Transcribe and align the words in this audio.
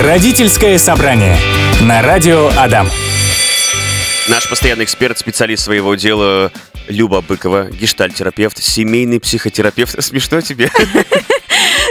Родительское 0.00 0.78
собрание 0.78 1.36
на 1.80 2.02
радио 2.02 2.52
Адам. 2.56 2.88
Наш 4.28 4.48
постоянный 4.48 4.84
эксперт, 4.84 5.18
специалист 5.18 5.64
своего 5.64 5.96
дела 5.96 6.52
Люба 6.86 7.20
Быкова, 7.20 7.68
гештальтерапевт, 7.72 8.62
семейный 8.62 9.18
психотерапевт. 9.18 9.96
Смешно 10.04 10.40
тебе? 10.40 10.70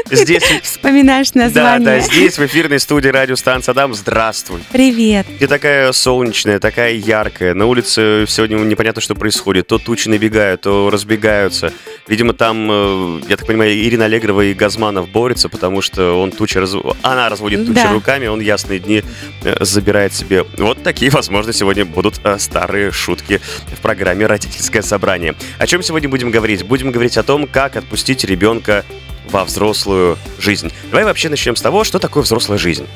Здесь... 0.12 0.44
Вспоминаешь 0.64 1.34
название. 1.34 1.86
Да, 1.86 1.98
да, 1.98 2.00
здесь 2.00 2.38
в 2.38 2.46
эфирной 2.46 2.80
студии 2.80 3.10
радиостанции 3.10 3.72
Адам. 3.72 3.94
Здравствуй. 3.94 4.62
Привет. 4.72 5.26
Ты 5.40 5.48
такая 5.48 5.92
солнечная, 5.92 6.60
такая 6.60 6.94
яркая. 6.94 7.54
На 7.54 7.66
улице 7.66 8.26
сегодня 8.28 8.58
непонятно, 8.58 9.02
что 9.02 9.16
происходит. 9.16 9.68
То 9.68 9.78
тучи 9.78 10.08
набегают, 10.08 10.62
то 10.62 10.90
разбегаются. 10.90 11.74
Видимо, 12.08 12.34
там, 12.34 12.68
э, 12.72 13.22
я 13.28 13.38
так 13.38 13.46
понимаю, 13.48 13.74
Ирина 13.74 14.06
Аллегрова 14.06 14.42
и 14.42 14.54
Газманов 14.54 15.10
борются, 15.10 15.50
потому 15.50 15.82
что 15.82 16.22
он 16.22 16.32
тучи 16.32 16.58
раз... 16.58 16.74
она 17.02 17.30
разводит 17.30 17.66
тучи 17.66 17.76
да. 17.76 17.92
руками, 17.92 18.28
он 18.28 18.40
ясные 18.40 18.80
дни 18.80 19.04
э, 19.44 19.64
забирает 19.64 20.14
себе. 20.14 20.46
Вот 20.58 20.82
такие, 20.84 21.12
возможно, 21.12 21.52
сегодня 21.54 21.86
будут 21.86 22.22
э, 22.24 22.38
старые 22.40 22.92
шутки 22.92 23.42
в 23.76 23.82
программе 23.82 24.26
«Родительское 24.26 24.82
собрание». 24.82 25.36
О 25.60 25.68
чем 25.68 25.84
сегодня 25.84 26.08
будем 26.08 26.32
говорить? 26.32 26.64
Будем 26.64 26.92
говорить 26.92 27.18
о 27.18 27.24
том, 27.24 27.46
как 27.46 27.76
отпустить 27.76 28.24
ребенка 28.24 28.86
во 29.32 29.44
взрослую 29.44 30.18
жизнь. 30.40 30.72
Давай 30.90 31.06
вообще 31.06 31.30
начнем 31.30 31.56
с 31.56 31.62
того, 31.62 31.84
что 31.84 32.00
такое 32.00 32.24
взрослая 32.24 32.58
жизнь. 32.58 32.88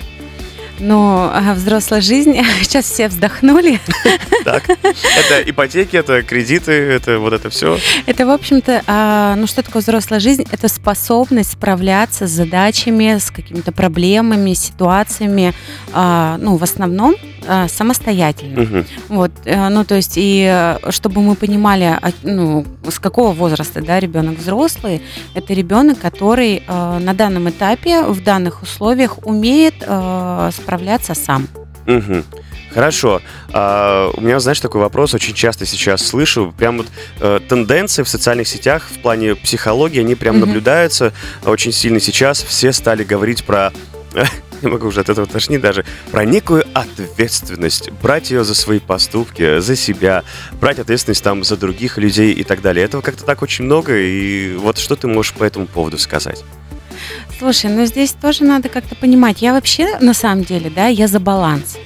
Но 0.81 1.31
взрослая 1.55 2.02
жизнь, 2.02 2.35
сейчас 2.63 2.85
все 2.85 3.08
вздохнули. 3.08 3.80
Так, 4.44 4.67
это 4.67 5.41
ипотеки, 5.45 5.95
это 5.95 6.23
кредиты, 6.23 6.71
это 6.71 7.20
вот 7.20 7.31
это 7.31 7.52
все? 7.52 7.77
Это, 8.07 8.26
в 8.26 8.31
общем-то, 8.31 8.81
а, 8.88 9.35
ну 9.35 9.45
что 9.45 9.62
такое 9.62 9.84
взрослая 9.84 10.20
жизнь? 10.20 10.44
Это 10.52 10.67
способность 10.67 11.52
справляться 11.52 12.26
с 12.26 12.31
задачами, 12.31 13.20
с 13.20 13.30
какими-то 13.30 13.71
проблемами, 13.71 14.54
ситуациями, 14.54 15.54
а, 15.94 16.40
ну, 16.41 16.57
в 16.57 16.63
основном 16.63 17.16
а, 17.48 17.68
самостоятельно. 17.68 18.63
Угу. 18.63 18.85
Вот, 19.10 19.32
э, 19.45 19.70
ну, 19.70 19.85
то 19.85 19.95
есть, 19.95 20.13
и 20.16 20.48
э, 20.51 20.91
чтобы 20.91 21.21
мы 21.21 21.35
понимали, 21.35 21.99
ну, 22.23 22.66
с 22.88 22.98
какого 22.98 23.32
возраста, 23.32 23.82
да, 23.82 23.99
ребенок 23.99 24.40
взрослый, 24.40 25.04
это 25.35 25.54
ребенок, 25.54 25.99
который 25.99 26.63
э, 26.68 26.99
на 26.99 27.13
данном 27.13 27.48
этапе, 27.49 28.01
в 28.04 28.23
данных 28.23 28.63
условиях 28.63 29.23
умеет 29.26 29.76
справляться 29.76 30.71
справляться 30.72 31.14
сам. 31.16 31.50
Угу. 31.86 32.24
Хорошо. 32.74 33.22
А, 33.52 34.10
у 34.14 34.22
меня, 34.22 34.40
знаешь, 34.40 34.62
такой 34.62 34.80
вопрос 34.80 35.13
очень 35.13 35.34
часто 35.34 35.66
сейчас 35.66 36.02
слышу. 36.02 36.54
Прям 36.58 36.78
вот 36.78 36.88
э, 37.20 37.41
тенденции 37.50 38.04
в 38.04 38.08
социальных 38.08 38.48
сетях 38.48 38.88
в 38.90 39.02
плане 39.02 39.36
психологии, 39.36 40.00
они 40.00 40.16
прям 40.16 40.38
угу. 40.38 40.46
наблюдаются 40.46 41.12
очень 41.44 41.74
сильно 41.74 42.00
сейчас. 42.00 42.41
Все 42.41 42.72
стали 42.72 43.04
говорить 43.04 43.44
про 43.44 43.74
не 44.62 44.70
могу 44.70 44.88
уже 44.88 45.02
от 45.02 45.10
этого 45.10 45.28
тошнить 45.28 45.60
даже, 45.60 45.84
про 46.10 46.24
некую 46.24 46.63
ответственность, 46.74 47.91
брать 47.91 48.32
ее 48.32 48.46
за 48.46 48.56
свои 48.56 48.80
поступки, 48.80 49.60
за 49.60 49.76
себя, 49.76 50.24
брать 50.54 50.80
ответственность 50.80 51.24
там 51.24 51.44
за 51.44 51.58
других 51.58 51.98
людей 51.98 52.32
и 52.32 52.46
так 52.46 52.62
далее. 52.62 52.85
Этого 52.85 53.02
как-то 53.02 53.26
так 53.26 53.41
очень 53.41 53.66
много, 53.66 53.98
и 53.98 54.56
вот 54.56 54.78
что 54.78 54.96
ты 54.96 55.08
можешь 55.08 55.34
по 55.34 55.44
этому 55.44 55.68
поводу 55.68 55.98
сказать? 55.98 56.46
Слушай, 57.40 57.71
ну 57.71 57.85
здесь 57.85 58.12
тоже 58.12 58.43
надо 58.43 58.70
как-то 58.70 58.96
понимать. 58.96 59.41
Я 59.41 59.54
вообще, 59.54 59.98
на 59.99 60.13
самом 60.13 60.43
деле, 60.43 60.70
да, 60.70 60.87
я 60.87 61.07
за 61.07 61.20
баланс. 61.20 61.77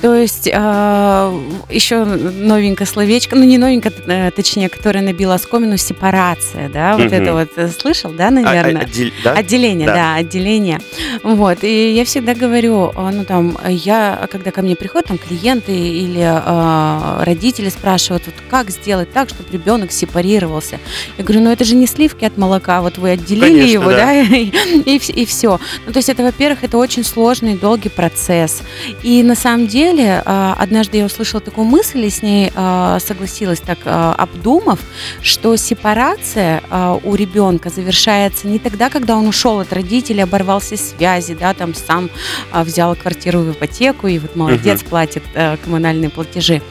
То 0.00 0.14
есть 0.14 0.48
э, 0.52 1.40
еще 1.70 2.04
новенькое 2.04 2.86
словечко, 2.86 3.36
ну 3.36 3.44
не 3.44 3.58
новенькое, 3.58 3.94
э, 4.06 4.30
точнее, 4.30 4.68
которое 4.68 5.00
набило 5.00 5.34
оскомину, 5.34 5.76
сепарация, 5.76 6.68
да, 6.68 6.96
вот 6.96 7.06
угу. 7.06 7.14
это 7.14 7.32
вот 7.32 7.48
э, 7.56 7.68
слышал, 7.68 8.12
да, 8.12 8.30
наверное? 8.30 8.82
А, 8.82 8.84
отдел, 8.84 9.10
да? 9.22 9.32
Отделение, 9.32 9.86
да. 9.86 9.94
да, 9.94 10.14
отделение. 10.16 10.80
Вот, 11.22 11.64
и 11.64 11.92
я 11.92 12.04
всегда 12.04 12.34
говорю, 12.34 12.92
э, 12.94 13.10
ну 13.12 13.24
там, 13.24 13.56
я, 13.68 14.28
когда 14.30 14.50
ко 14.50 14.62
мне 14.62 14.76
приходят 14.76 15.08
там 15.08 15.18
клиенты 15.18 15.72
или 15.72 16.20
э, 16.22 17.24
родители 17.24 17.68
спрашивают, 17.68 18.24
вот 18.26 18.34
как 18.50 18.70
сделать 18.70 19.12
так, 19.12 19.28
чтобы 19.28 19.50
ребенок 19.52 19.92
сепарировался? 19.92 20.78
Я 21.18 21.24
говорю, 21.24 21.42
ну 21.42 21.50
это 21.50 21.64
же 21.64 21.74
не 21.74 21.86
сливки 21.86 22.24
от 22.24 22.36
молока, 22.36 22.80
вот 22.80 22.98
вы 22.98 23.10
отделили 23.10 23.40
Конечно, 23.40 23.70
его, 23.70 23.90
да, 23.90 24.06
да 24.06 24.12
и, 24.36 24.50
и, 24.84 24.96
и 24.96 25.24
все. 25.24 25.60
Ну 25.86 25.92
то 25.92 25.98
есть 25.98 26.08
это, 26.08 26.22
во-первых, 26.22 26.64
это 26.64 26.78
очень 26.78 27.04
сложный, 27.04 27.56
долгий 27.56 27.88
процесс. 27.88 28.62
И 29.02 29.22
на 29.22 29.34
самом 29.34 29.63
самом 29.64 29.68
деле, 29.68 30.22
а, 30.24 30.54
однажды 30.58 30.98
я 30.98 31.06
услышала 31.06 31.40
такую 31.40 31.66
мысль 31.66 32.04
и 32.04 32.10
с 32.10 32.22
ней 32.22 32.52
а, 32.54 32.98
согласилась, 32.98 33.60
так 33.60 33.78
а, 33.84 34.14
обдумав, 34.14 34.78
что 35.22 35.56
сепарация 35.56 36.62
у 37.02 37.14
ребенка 37.14 37.70
завершается 37.70 38.46
не 38.46 38.58
тогда, 38.58 38.90
когда 38.90 39.16
он 39.16 39.26
ушел 39.26 39.60
от 39.60 39.72
родителей, 39.72 40.22
оборвал 40.22 40.60
все 40.60 40.76
связи, 40.76 41.34
да, 41.34 41.54
там 41.54 41.74
сам 41.74 42.10
взял 42.52 42.94
квартиру 42.94 43.40
в 43.40 43.52
ипотеку 43.52 44.06
и 44.06 44.18
вот 44.18 44.36
молодец, 44.36 44.82
угу. 44.82 44.90
платит 44.90 45.22
коммунальные 45.64 46.10
платежи, 46.10 46.62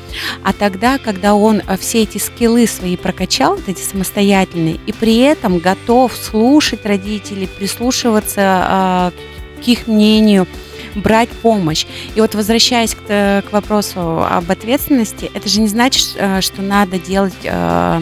а 0.44 0.54
тогда, 0.54 0.98
когда 0.98 1.36
он 1.36 1.62
все 1.80 2.04
эти 2.04 2.18
скиллы 2.18 2.68
свои 2.68 2.98
прокачал, 2.98 3.56
вот 3.56 3.68
эти 3.68 3.82
самостоятельные, 3.82 4.80
и 4.86 4.92
при 4.92 5.20
этом 5.20 5.60
готов 5.60 6.16
слушать 6.16 6.86
родителей, 6.86 7.48
прислушиваться 7.48 9.14
к 9.64 9.68
их 9.68 9.88
мнению, 9.88 10.48
брать 10.96 11.30
помощь. 11.30 11.86
И 12.16 12.22
вот 12.22 12.36
возвращаясь 12.36 12.96
к, 12.96 13.00
э, 13.08 13.42
к 13.42 13.52
вопросу 13.52 14.24
об 14.24 14.50
ответственности, 14.50 15.30
это 15.34 15.48
же 15.50 15.62
не 15.62 15.68
значит, 15.68 16.10
э, 16.16 16.42
что 16.42 16.62
надо 16.62 17.00
делать 17.00 17.34
э, 17.44 18.02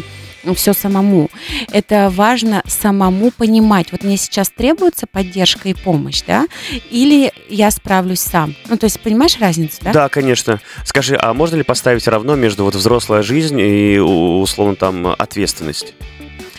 все 0.55 0.73
самому. 0.73 1.29
Это 1.71 2.11
важно 2.13 2.63
самому 2.67 3.31
понимать. 3.31 3.91
Вот 3.91 4.03
мне 4.03 4.17
сейчас 4.17 4.49
требуется 4.49 5.07
поддержка 5.07 5.69
и 5.69 5.73
помощь, 5.73 6.23
да, 6.25 6.47
или 6.89 7.31
я 7.49 7.71
справлюсь 7.71 8.21
сам. 8.21 8.55
Ну, 8.67 8.77
то 8.77 8.85
есть, 8.85 8.99
понимаешь 9.01 9.37
разницу, 9.39 9.77
да? 9.81 9.93
Да, 9.93 10.09
конечно. 10.09 10.59
Скажи, 10.85 11.17
а 11.19 11.33
можно 11.33 11.57
ли 11.57 11.63
поставить 11.63 12.07
равно 12.07 12.35
между 12.35 12.63
вот 12.63 12.75
взрослая 12.75 13.21
жизнь 13.21 13.59
и, 13.59 13.99
условно, 13.99 14.75
там, 14.75 15.07
ответственность? 15.07 15.93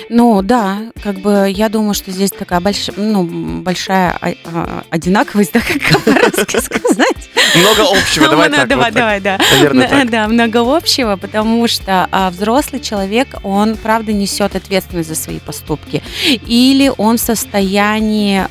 Ну 0.09 0.43
да, 0.43 0.79
как 1.03 1.19
бы 1.21 1.51
я 1.51 1.69
думаю, 1.69 1.95
что 1.95 2.11
здесь 2.11 2.31
такая 2.31 2.61
больш... 2.61 2.89
ну, 2.97 3.25
большая 3.63 4.17
а, 4.21 4.35
а, 4.45 4.85
одинаковость, 4.91 5.53
да, 5.55 5.61
как 5.61 6.05
по-русски 6.05 6.61
сказать. 6.61 7.31
Много 7.55 7.83
общего, 7.91 8.29
давай 8.29 8.51
так. 8.51 8.69
Давай, 8.69 8.91
давай, 8.93 9.21
да. 9.21 9.39
Наверное, 9.53 10.05
Да, 10.05 10.29
много 10.29 10.59
общего, 10.77 11.17
потому 11.17 11.67
что 11.69 12.09
а, 12.11 12.31
взрослый 12.31 12.81
человек, 12.81 13.37
он, 13.43 13.77
правда, 13.77 14.13
несет 14.13 14.57
ответственность 14.57 15.09
за 15.09 15.15
свои 15.15 15.39
поступки. 15.39 16.03
Или 16.47 16.93
он 16.97 17.17
в 17.17 17.21
состоянии 17.21 18.47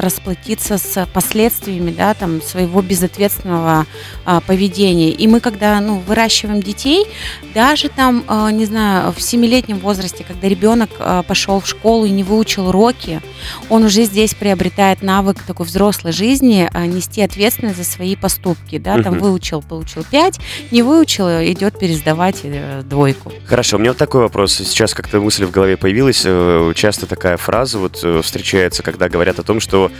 расплатиться 0.00 0.78
с 0.78 1.06
последствиями, 1.12 1.90
да, 1.90 2.14
там, 2.14 2.42
своего 2.42 2.82
безответственного 2.82 3.86
поведения. 4.46 5.10
И 5.10 5.26
мы, 5.26 5.40
когда, 5.40 5.80
ну, 5.80 5.98
выращиваем 5.98 6.62
детей, 6.62 7.06
даже 7.54 7.88
там, 7.88 8.24
не 8.52 8.64
знаю, 8.64 9.12
в 9.12 9.20
семилетнем 9.20 9.78
возрасте, 9.78 10.24
когда 10.26 10.48
ребенок 10.48 10.73
ребенок 10.74 10.90
а, 10.98 11.22
пошел 11.22 11.60
в 11.60 11.66
школу 11.66 12.04
и 12.04 12.10
не 12.10 12.24
выучил 12.24 12.68
уроки, 12.68 13.20
он 13.68 13.84
уже 13.84 14.04
здесь 14.04 14.34
приобретает 14.34 15.02
навык 15.02 15.42
такой 15.46 15.66
взрослой 15.66 16.12
жизни 16.12 16.68
а, 16.72 16.86
нести 16.86 17.22
ответственность 17.22 17.76
за 17.76 17.84
свои 17.84 18.16
поступки. 18.16 18.78
Да? 18.78 19.00
Там 19.02 19.18
выучил, 19.18 19.62
получил 19.62 20.04
5, 20.10 20.40
не 20.70 20.82
выучил, 20.82 21.26
идет 21.28 21.78
пересдавать 21.78 22.40
э, 22.42 22.82
двойку. 22.84 23.32
Хорошо, 23.46 23.76
у 23.76 23.80
меня 23.80 23.90
вот 23.90 23.98
такой 23.98 24.22
вопрос. 24.22 24.54
Сейчас 24.54 24.94
как-то 24.94 25.20
мысль 25.20 25.44
в 25.44 25.50
голове 25.50 25.76
появилась. 25.76 26.22
Э, 26.24 26.72
часто 26.74 27.06
такая 27.06 27.36
фраза 27.36 27.78
вот 27.78 28.00
э, 28.02 28.20
встречается, 28.22 28.82
когда 28.82 29.08
говорят 29.08 29.38
о 29.38 29.42
том, 29.42 29.60
что 29.60 29.90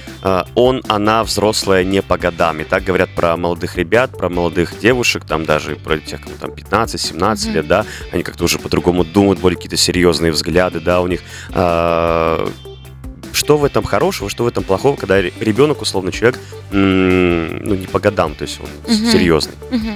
он, 0.54 0.82
она 0.88 1.22
взрослая 1.22 1.84
не 1.84 2.02
по 2.02 2.16
годам. 2.16 2.60
И 2.60 2.64
так 2.64 2.82
говорят 2.82 3.10
про 3.10 3.36
молодых 3.36 3.76
ребят, 3.76 4.16
про 4.16 4.28
молодых 4.28 4.78
девушек, 4.78 5.24
там 5.24 5.44
даже 5.44 5.76
про 5.76 5.98
тех, 5.98 6.20
кому 6.20 6.34
там 6.40 6.50
15-17 6.50 7.18
mm-hmm. 7.18 7.52
лет, 7.52 7.66
да, 7.66 7.86
они 8.12 8.22
как-то 8.22 8.44
уже 8.44 8.58
по-другому 8.58 9.04
думают, 9.04 9.40
более 9.40 9.56
какие-то 9.56 9.76
серьезные 9.76 10.32
взгляды 10.32 10.53
взгляды, 10.54 10.80
да, 10.80 11.00
у 11.00 11.06
них. 11.08 11.20
А, 11.52 12.48
что 13.32 13.58
в 13.58 13.64
этом 13.64 13.82
хорошего, 13.82 14.30
что 14.30 14.44
в 14.44 14.46
этом 14.46 14.62
плохого, 14.62 14.94
когда 14.94 15.20
ребенок, 15.20 15.82
условно, 15.82 16.12
человек, 16.12 16.38
ну, 16.70 17.74
не 17.74 17.88
по 17.88 17.98
годам, 17.98 18.36
то 18.36 18.42
есть 18.42 18.60
он 18.60 18.68
угу. 18.84 19.10
серьезный. 19.10 19.54
Угу. 19.72 19.90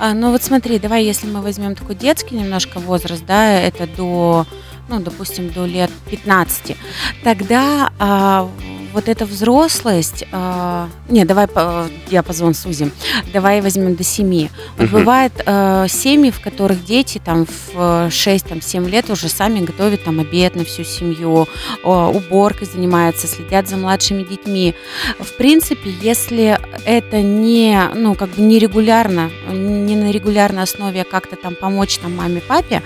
А, 0.00 0.14
ну 0.14 0.32
вот 0.32 0.42
смотри, 0.42 0.80
давай, 0.80 1.04
если 1.04 1.28
мы 1.28 1.42
возьмем 1.42 1.76
такой 1.76 1.94
детский 1.94 2.34
немножко 2.34 2.80
возраст, 2.80 3.24
да, 3.24 3.60
это 3.60 3.86
до, 3.86 4.46
ну, 4.88 4.98
допустим, 4.98 5.50
до 5.50 5.64
лет 5.64 5.92
15, 6.10 6.76
тогда 7.22 7.92
а, 8.00 8.50
вот 8.92 9.08
эта 9.08 9.24
взрослость, 9.24 10.24
э, 10.30 10.86
не, 11.08 11.24
давай 11.24 11.46
по, 11.46 11.88
диапазон 12.10 12.54
сузим, 12.54 12.92
давай 13.32 13.60
возьмем 13.60 13.94
до 13.94 14.04
7. 14.04 14.48
Вот 14.76 14.84
угу. 14.84 14.98
бывает 14.98 15.32
э, 15.44 15.86
семьи, 15.88 16.30
в 16.30 16.40
которых 16.40 16.84
дети 16.84 17.20
там 17.24 17.46
в 17.46 18.08
6-7 18.08 18.88
лет 18.88 19.10
уже 19.10 19.28
сами 19.28 19.60
готовят 19.60 20.04
там 20.04 20.20
обед 20.20 20.56
на 20.56 20.64
всю 20.64 20.84
семью, 20.84 21.48
э, 21.82 21.88
уборкой 21.88 22.68
занимаются, 22.72 23.26
следят 23.26 23.68
за 23.68 23.76
младшими 23.76 24.22
детьми. 24.22 24.74
В 25.18 25.36
принципе, 25.36 25.90
если 26.00 26.58
это 26.84 27.22
не, 27.22 27.80
ну, 27.94 28.14
как 28.14 28.30
бы 28.30 28.42
не 28.42 28.58
регулярно, 28.58 29.30
не 29.50 29.96
на 29.96 30.10
регулярной 30.10 30.62
основе, 30.62 31.02
а 31.02 31.04
как-то 31.04 31.36
там 31.36 31.54
помочь 31.54 31.98
там 31.98 32.16
маме, 32.16 32.40
папе, 32.40 32.82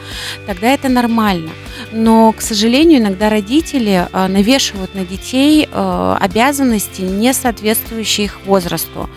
тогда 0.47 0.69
это 0.69 0.89
нормально. 0.89 1.51
Но, 1.93 2.33
к 2.33 2.41
сожалению, 2.41 3.01
иногда 3.01 3.31
родители 3.31 4.07
э, 4.13 4.27
навешивают 4.29 4.95
на 4.95 5.05
детей 5.05 5.69
э, 5.71 5.96
э, 5.96 5.96
обязанности, 6.21 7.03
не 7.03 7.33
соответствующие 7.33 8.27
их 8.27 8.41
возрасту. 8.47 9.09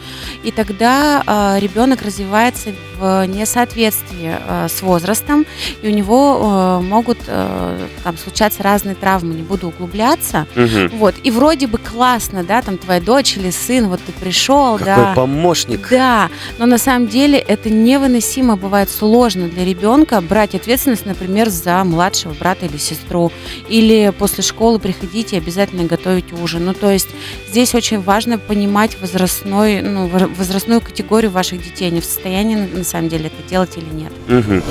И 0.44 0.52
тогда 0.52 1.24
э, 1.26 1.60
ребенок 1.60 2.02
развивается 2.02 2.70
в 3.00 3.26
несоответствии 3.26 4.36
э, 4.38 4.68
с 4.68 4.82
возрастом, 4.82 5.46
и 5.82 5.88
у 5.88 5.92
него 5.92 6.80
э, 6.82 6.84
могут 6.84 7.18
э, 7.28 7.88
там 8.04 8.18
случаться 8.18 8.62
разные 8.64 8.96
травмы, 8.96 9.34
не 9.34 9.42
буду 9.42 9.70
углубляться. 9.70 10.48
Мгм. 10.56 10.90
Вот, 10.98 11.16
и 11.24 11.32
вроде 11.32 11.68
бы 11.68 11.78
классно, 11.78 12.44
да, 12.44 12.62
там 12.62 12.78
твоя 12.78 13.00
дочь 13.00 13.38
или 13.38 13.50
сын, 13.50 13.88
вот 13.88 14.02
ты 14.06 14.12
пришел, 14.12 14.78
Какой 14.78 14.96
да. 14.96 15.14
помощник. 15.14 15.88
Да, 15.90 16.30
но 16.58 16.66
на 16.66 16.78
самом 16.78 17.08
деле 17.08 17.40
это 17.40 17.70
невыносимо 17.70 18.58
бывает 18.58 18.90
сложно 18.90 19.48
для 19.48 19.66
ребенка 19.66 20.22
брать 20.22 20.56
ответственность, 20.56 21.06
например, 21.06 21.50
за 21.50 21.84
младшего 21.84 22.34
брата 22.34 22.66
или 22.66 22.78
сестру, 22.78 23.32
или 23.70 24.14
после 24.18 24.44
школы 24.44 24.80
приходить 24.80 25.34
и 25.34 25.38
обязательно 25.38 25.84
готовить 25.84 26.34
ужин. 26.34 26.66
Ну, 26.70 26.76
то 26.76 26.92
есть 26.92 27.08
здесь 27.50 27.74
очень 27.74 28.00
важно 28.00 28.38
понимать 28.38 28.96
возрастной, 29.02 29.82
ну, 29.82 30.06
во- 30.06 30.28
возрастную 30.28 30.82
категорию 30.82 31.32
ваших 31.32 31.64
детей, 31.64 31.88
они 31.88 32.00
в 32.00 32.06
состоянии 32.06 32.58
на 32.58 32.84
самом 32.84 33.10
деле 33.10 33.26
это 33.26 33.50
делать 33.50 33.76
или 33.76 33.86
нет. 33.92 34.12
Мгм. 34.28 34.62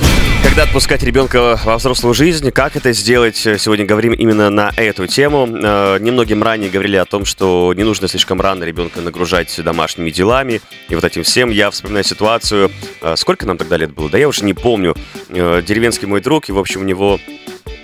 Когда 0.41 0.63
отпускать 0.63 1.03
ребенка 1.03 1.59
во 1.65 1.77
взрослую 1.77 2.13
жизнь, 2.13 2.51
как 2.51 2.77
это 2.77 2.93
сделать? 2.93 3.35
Сегодня 3.35 3.85
говорим 3.85 4.13
именно 4.13 4.49
на 4.49 4.71
эту 4.77 5.07
тему. 5.07 5.45
Э, 5.51 5.97
Немногим 5.99 6.41
ранее 6.41 6.69
говорили 6.69 6.95
о 6.95 7.03
том, 7.03 7.25
что 7.25 7.73
не 7.75 7.83
нужно 7.83 8.07
слишком 8.07 8.39
рано 8.39 8.63
ребенка 8.63 9.01
нагружать 9.01 9.61
домашними 9.61 10.09
делами 10.09 10.61
и 10.87 10.95
вот 10.95 11.03
этим 11.03 11.23
всем. 11.23 11.49
Я 11.49 11.69
вспоминаю 11.69 12.05
ситуацию, 12.05 12.71
э, 13.01 13.15
сколько 13.17 13.45
нам 13.45 13.57
тогда 13.57 13.75
лет 13.75 13.91
было? 13.93 14.09
Да 14.09 14.17
я 14.17 14.29
уже 14.29 14.45
не 14.45 14.53
помню. 14.53 14.95
Э, 15.27 15.61
Деревенский 15.67 16.07
мой 16.07 16.21
друг, 16.21 16.47
и, 16.47 16.53
в 16.53 16.59
общем, 16.59 16.79
у 16.79 16.85
него 16.85 17.19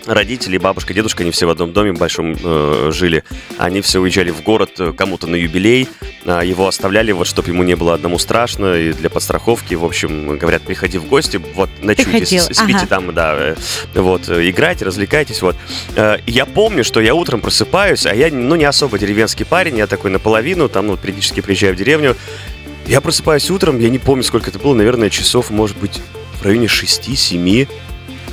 родители, 0.05 0.57
бабушка, 0.57 0.93
дедушка, 0.93 1.23
они 1.23 1.31
все 1.31 1.45
в 1.45 1.49
одном 1.49 1.73
доме 1.73 1.93
большом 1.93 2.35
э, 2.41 2.91
жили. 2.93 3.23
Они 3.57 3.81
все 3.81 3.99
уезжали 3.99 4.31
в 4.31 4.41
город 4.41 4.71
э, 4.79 4.93
кому-то 4.93 5.27
на 5.27 5.35
юбилей. 5.35 5.87
А, 6.25 6.41
его 6.43 6.67
оставляли, 6.67 7.11
вот, 7.11 7.27
чтобы 7.27 7.49
ему 7.49 7.63
не 7.63 7.75
было 7.75 7.93
одному 7.93 8.17
страшно, 8.17 8.75
и 8.75 8.93
для 8.93 9.11
подстраховки, 9.11 9.75
в 9.75 9.85
общем, 9.85 10.37
говорят, 10.37 10.63
приходи 10.63 10.97
в 10.97 11.05
гости, 11.05 11.39
вот, 11.53 11.69
ночуйте, 11.81 12.41
спите 12.41 12.77
ага. 12.77 12.87
там, 12.87 13.13
да, 13.13 13.35
э, 13.37 13.55
вот, 13.93 14.27
э, 14.29 14.49
играйте, 14.49 14.85
развлекайтесь, 14.85 15.41
вот. 15.43 15.55
Э, 15.95 16.17
Я 16.25 16.45
помню, 16.47 16.83
что 16.83 16.99
я 16.99 17.13
утром 17.13 17.41
просыпаюсь, 17.41 18.07
а 18.07 18.15
я, 18.15 18.31
ну, 18.31 18.55
не 18.55 18.65
особо 18.65 18.97
деревенский 18.97 19.45
парень, 19.45 19.77
я 19.77 19.85
такой 19.85 20.09
наполовину, 20.09 20.67
там, 20.67 20.87
ну, 20.87 20.97
периодически 20.97 21.41
приезжаю 21.41 21.75
в 21.75 21.77
деревню. 21.77 22.15
Я 22.87 23.01
просыпаюсь 23.01 23.49
утром, 23.51 23.79
я 23.79 23.89
не 23.89 23.99
помню, 23.99 24.23
сколько 24.23 24.49
это 24.49 24.57
было, 24.57 24.73
наверное, 24.73 25.11
часов, 25.11 25.51
может 25.51 25.77
быть, 25.77 26.01
в 26.39 26.43
районе 26.43 26.67
6-7. 26.67 27.67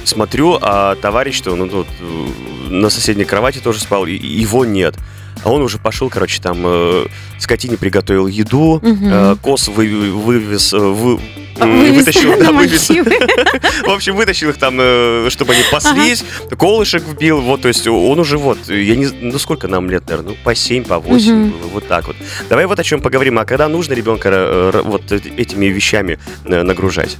Смотрю, 0.04 0.58
а 0.60 0.96
товарищ, 0.96 1.36
что 1.36 1.54
ну, 1.54 1.68
тут, 1.68 1.86
э, 2.00 2.28
на 2.70 2.90
соседней 2.90 3.24
кровати 3.24 3.58
тоже 3.58 3.80
спал, 3.80 4.06
и 4.06 4.14
его 4.14 4.64
нет. 4.64 4.96
А 5.44 5.50
он 5.50 5.62
уже 5.62 5.78
пошел, 5.78 6.08
короче, 6.08 6.40
там 6.40 6.58
э, 6.64 7.06
скотине 7.38 7.76
приготовил 7.76 8.26
еду, 8.26 8.78
Мгм. 8.82 9.08
э, 9.12 9.36
коз 9.42 9.68
вы- 9.68 10.10
вывез, 10.12 10.72
э, 10.72 10.78
вы- 10.78 11.18
м, 11.58 11.78
Вывез 11.80 11.96
вытащил, 12.06 12.32
да, 12.38 12.52
вывез. 12.52 12.88
В 13.86 13.90
общем, 13.90 14.16
вытащил 14.16 14.50
их 14.50 14.56
там, 14.56 14.76
э, 14.78 15.26
чтобы 15.30 15.52
они 15.52 15.62
паслись, 15.70 16.24
колышек 16.58 17.02
вбил, 17.06 17.40
вот, 17.40 17.62
то 17.62 17.68
есть 17.68 17.86
он 17.86 18.18
уже 18.20 18.38
вот, 18.38 18.58
я 18.68 18.94
не, 18.96 19.06
ну 19.20 19.38
сколько 19.38 19.68
нам 19.68 19.90
лет, 19.90 20.04
наверное, 20.08 20.30
ну 20.30 20.36
по 20.44 20.54
7, 20.54 20.84
по 20.84 20.98
8 20.98 21.32
Мгм. 21.34 21.50
было, 21.50 21.68
вот 21.74 21.88
так 21.88 22.06
вот. 22.06 22.16
Давай 22.48 22.66
вот 22.66 22.78
о 22.78 22.84
чем 22.84 23.00
поговорим, 23.02 23.38
а 23.38 23.44
когда 23.44 23.68
нужно 23.68 23.94
ребенка 23.94 24.28
э, 24.32 24.82
вот 24.84 25.10
эти- 25.12 25.28
этими 25.36 25.66
вещами 25.66 26.18
нагружать? 26.44 27.16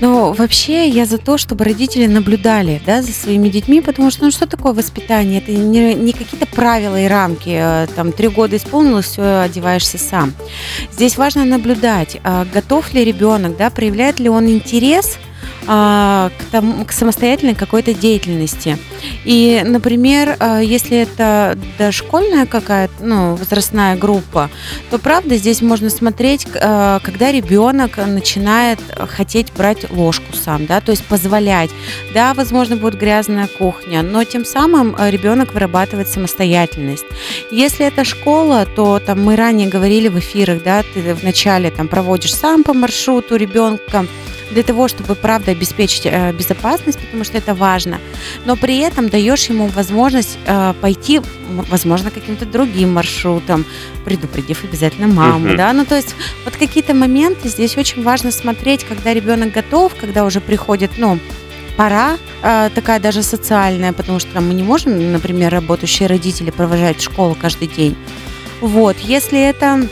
Ну, 0.00 0.32
вообще, 0.32 0.88
я 0.88 1.04
за 1.06 1.18
то, 1.18 1.38
чтобы 1.38 1.64
родители 1.64 2.06
наблюдали 2.06 2.80
да, 2.86 3.02
за 3.02 3.12
своими 3.12 3.48
детьми, 3.48 3.80
потому 3.80 4.10
что, 4.10 4.24
ну, 4.24 4.30
что 4.30 4.46
такое 4.46 4.72
воспитание? 4.72 5.40
Это 5.40 5.52
не, 5.52 5.94
не 5.94 6.12
какие-то 6.12 6.46
правила 6.46 6.98
и 7.00 7.06
рамки. 7.06 7.48
Э, 7.64 7.86
Там, 7.94 8.12
три 8.12 8.28
года 8.28 8.56
исполнилось, 8.56 9.06
все, 9.06 9.40
одеваешься 9.40 9.98
сам. 9.98 10.32
Здесь 10.92 11.16
важно 11.16 11.44
наблюдать, 11.44 12.18
а, 12.24 12.44
готов 12.52 12.92
ли 12.94 13.04
ребенок, 13.04 13.56
да, 13.56 13.70
проявляет 13.70 14.20
ли 14.20 14.28
он 14.28 14.48
интерес 14.48 15.18
а, 15.66 16.30
к, 16.38 16.44
тому, 16.50 16.84
к 16.84 16.92
самостоятельной 16.92 17.54
какой-то 17.54 17.94
деятельности. 17.94 18.78
И, 19.24 19.62
например, 19.64 20.36
а, 20.38 20.60
если 20.60 20.98
это 20.98 21.58
дошкольная 21.78 22.46
какая-то, 22.46 22.94
ну, 23.00 23.34
возрастная 23.34 23.96
группа, 23.96 24.50
то 24.90 24.98
правда 24.98 25.36
здесь 25.36 25.62
можно 25.62 25.90
смотреть, 25.90 26.46
э, 26.54 26.98
когда 27.02 27.32
ребенок 27.32 27.96
начинает 27.96 28.78
хотеть 29.08 29.52
брать 29.52 29.90
ложку 29.90 30.34
сам, 30.34 30.66
да, 30.66 30.80
то 30.80 30.90
есть 30.90 31.04
позволять. 31.04 31.70
Да, 32.12 32.34
возможно, 32.34 32.76
будет 32.76 32.98
грязная 32.98 33.48
кухня, 33.48 34.02
но 34.02 34.24
тем 34.24 34.44
самым 34.44 34.96
ребенок 34.98 35.54
вырабатывает 35.54 36.08
самостоятельность. 36.08 37.04
Если 37.50 37.86
это 37.86 38.04
школа, 38.04 38.66
то 38.76 38.98
там 38.98 39.24
мы 39.24 39.36
ранее 39.36 39.68
говорили 39.68 40.08
в 40.08 40.18
эфирах, 40.18 40.62
да, 40.62 40.82
ты 40.82 41.14
вначале 41.14 41.70
там 41.70 41.88
проводишь 41.88 42.34
сам 42.34 42.64
по 42.64 42.74
маршруту 42.74 43.36
ребенка, 43.36 44.06
для 44.54 44.62
того, 44.62 44.88
чтобы, 44.88 45.14
правда, 45.14 45.50
обеспечить 45.50 46.06
э, 46.06 46.32
безопасность, 46.32 46.98
потому 46.98 47.24
что 47.24 47.36
это 47.36 47.54
важно, 47.54 47.98
но 48.46 48.56
при 48.56 48.78
этом 48.78 49.08
даешь 49.08 49.50
ему 49.50 49.66
возможность 49.66 50.38
э, 50.46 50.74
пойти, 50.80 51.20
возможно, 51.70 52.10
каким-то 52.10 52.46
другим 52.46 52.94
маршрутом, 52.94 53.64
предупредив 54.04 54.64
обязательно 54.64 55.08
маму, 55.08 55.56
да, 55.56 55.72
ну 55.72 55.84
то 55.84 55.96
есть 55.96 56.14
вот 56.44 56.56
какие-то 56.56 56.94
моменты 56.94 57.48
здесь 57.48 57.76
очень 57.76 58.02
важно 58.02 58.30
смотреть, 58.30 58.84
когда 58.84 59.12
ребенок 59.12 59.52
готов, 59.52 59.94
когда 59.94 60.24
уже 60.24 60.40
приходит, 60.40 60.92
ну, 60.98 61.18
пора 61.76 62.16
э, 62.42 62.70
такая 62.74 63.00
даже 63.00 63.22
социальная, 63.22 63.92
потому 63.92 64.18
что 64.20 64.30
там 64.32 64.48
мы 64.48 64.54
не 64.54 64.62
можем, 64.62 65.12
например, 65.12 65.52
работающие 65.52 66.08
родители 66.08 66.50
провожать 66.50 66.98
в 66.98 67.02
школу 67.02 67.36
каждый 67.40 67.68
день. 67.68 67.96
Вот, 68.60 68.96
если 68.98 69.40
это 69.40 69.88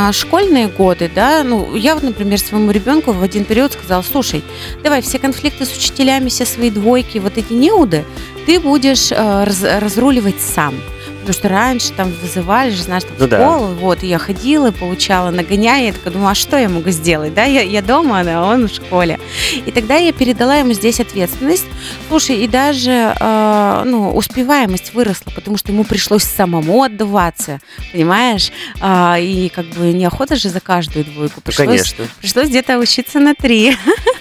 а, 0.00 0.12
школьные 0.12 0.68
годы, 0.68 1.10
да, 1.14 1.44
ну, 1.44 1.76
я 1.76 1.94
вот, 1.94 2.02
например, 2.02 2.38
своему 2.38 2.70
ребенку 2.70 3.12
в 3.12 3.22
один 3.22 3.44
период 3.44 3.72
сказала, 3.72 4.02
слушай, 4.02 4.42
давай 4.82 5.02
все 5.02 5.18
конфликты 5.18 5.66
с 5.66 5.76
учителями, 5.76 6.30
все 6.30 6.46
свои 6.46 6.70
двойки, 6.70 7.18
вот 7.18 7.36
эти 7.36 7.52
неуды, 7.52 8.04
ты 8.46 8.58
будешь 8.60 9.12
э, 9.12 9.44
раз- 9.44 9.62
разруливать 9.62 10.40
сам. 10.40 10.74
Потому 11.20 11.34
что 11.34 11.48
раньше 11.48 11.92
там 11.92 12.10
вызывали 12.22 12.70
же, 12.70 12.82
знаешь, 12.82 13.04
там, 13.04 13.12
Ну 13.18 13.26
в 13.26 13.28
да. 13.28 13.36
школу, 13.44 13.66
вот, 13.74 14.02
и 14.02 14.06
я 14.06 14.18
ходила, 14.18 14.70
получала, 14.70 15.30
нагоняя, 15.30 15.86
я 15.86 15.92
такая 15.92 16.12
думаю, 16.14 16.30
а 16.30 16.34
что 16.34 16.56
я 16.56 16.68
могу 16.68 16.90
сделать, 16.90 17.34
да, 17.34 17.44
я, 17.44 17.60
я 17.60 17.82
дома, 17.82 18.20
а 18.26 18.46
он 18.46 18.68
в 18.68 18.72
школе. 18.72 19.20
И 19.66 19.70
тогда 19.70 19.96
я 19.96 20.12
передала 20.12 20.56
ему 20.56 20.72
здесь 20.72 20.98
ответственность, 20.98 21.66
слушай, 22.08 22.36
и 22.42 22.48
даже, 22.48 23.14
э, 23.20 23.82
ну, 23.84 24.14
успеваемость 24.16 24.94
выросла, 24.94 25.30
потому 25.34 25.58
что 25.58 25.72
ему 25.72 25.84
пришлось 25.84 26.24
самому 26.24 26.82
отдуваться, 26.82 27.60
понимаешь, 27.92 28.50
А, 28.80 29.18
и 29.20 29.50
как 29.50 29.66
бы 29.66 29.92
неохота 29.92 30.36
же 30.36 30.48
за 30.48 30.60
каждую 30.60 31.04
двойку, 31.04 31.34
Ну, 31.36 31.42
пришлось, 31.42 31.66
конечно. 31.66 32.04
пришлось 32.20 32.48
где-то 32.48 32.78
учиться 32.78 33.20
на 33.20 33.34
три, 33.34 33.76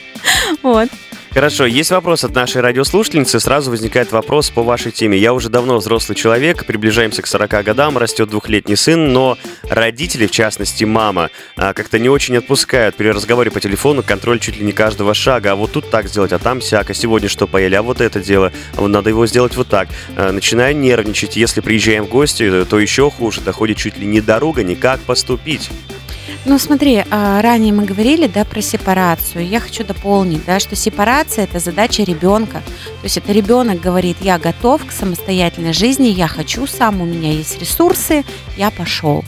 вот. 0.64 0.90
Хорошо, 1.32 1.68
есть 1.68 1.92
вопрос 1.92 2.24
от 2.24 2.34
нашей 2.34 2.62
радиослушательницы. 2.62 3.40
Сразу 3.40 3.70
возникает 3.70 4.12
вопрос 4.12 4.50
по 4.50 4.64
вашей 4.64 4.92
теме. 4.92 5.16
Я 5.16 5.34
уже 5.34 5.50
давно 5.50 5.78
взрослый 5.78 6.16
человек, 6.16 6.66
приближаемся 6.66 7.22
к 7.22 7.28
40 7.28 7.64
годам, 7.64 8.00
растет 8.00 8.30
двухлетний 8.30 8.76
сын, 8.76 9.14
но 9.14 9.38
родители, 9.70 10.26
в 10.26 10.32
частности 10.32 10.86
мама, 10.86 11.30
а, 11.56 11.74
как-то 11.74 12.00
не 12.00 12.10
очень 12.10 12.36
отпускают 12.38 12.96
при 12.96 13.10
разговоре 13.10 13.52
по 13.52 13.60
телефону 13.60 14.02
контроль 14.02 14.40
чуть 14.40 14.58
ли 14.58 14.66
не 14.66 14.72
каждого 14.72 15.14
шага. 15.14 15.52
А 15.52 15.56
вот 15.56 15.72
тут 15.72 15.92
так 15.92 16.08
сделать, 16.08 16.32
а 16.32 16.40
там 16.40 16.62
сяк, 16.62 16.90
а 16.90 16.96
сегодня 16.96 17.30
что 17.30 17.46
поели, 17.46 17.76
а 17.76 17.84
вот 17.84 18.02
это 18.02 18.20
дело, 18.20 18.52
а 18.76 18.82
вот 18.82 18.88
надо 18.88 19.12
его 19.12 19.28
сделать 19.28 19.56
вот 19.56 19.68
так. 19.68 19.88
Начинаю 20.16 20.76
нервничать. 20.76 21.38
Если 21.38 21.62
приезжаем 21.62 22.06
в 22.06 22.10
гости, 22.10 22.66
то 22.66 22.80
еще 22.80 23.12
хуже, 23.12 23.42
доходит 23.42 23.78
чуть 23.78 24.00
ли 24.00 24.08
не 24.08 24.20
дорога, 24.20 24.64
не 24.64 24.76
как 24.76 25.00
поступить. 25.02 25.70
Ну, 26.46 26.58
смотри, 26.58 27.04
а, 27.12 27.42
ранее 27.42 27.74
мы 27.74 27.84
говорили, 27.84 28.26
да, 28.28 28.46
про 28.46 28.62
сепарацию. 28.62 29.46
Я 29.46 29.60
хочу 29.60 29.84
дополнить, 29.84 30.46
да, 30.46 30.60
что 30.60 30.76
сепарация– 30.76 31.44
это 31.46 31.60
задача 31.60 32.04
ребенка. 32.04 32.62
То 33.02 33.04
есть 33.04 33.18
это 33.18 33.34
ребенок 33.34 33.82
говорит, 33.82 34.18
я 34.22 34.40
готов 34.40 34.86
к 34.86 34.92
самостоятельной 34.92 35.74
жизни, 35.74 36.08
я 36.08 36.28
хочу 36.28 36.66
сам, 36.66 37.02
у 37.02 37.06
меня 37.06 37.32
есть 37.34 37.60
ресурсы, 37.60 38.24
я 38.58 38.72
пошел. 38.72 39.26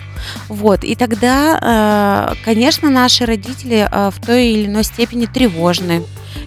Вот, 0.48 0.84
и 0.84 0.96
тогда, 0.96 2.32
э, 2.32 2.44
конечно, 2.46 2.90
наши 2.90 3.26
родители 3.26 3.90
э, 3.92 4.12
в 4.12 4.26
той 4.26 4.48
или 4.48 4.68
иной 4.68 4.84
степени 4.84 5.26
тревожны, 5.26 6.04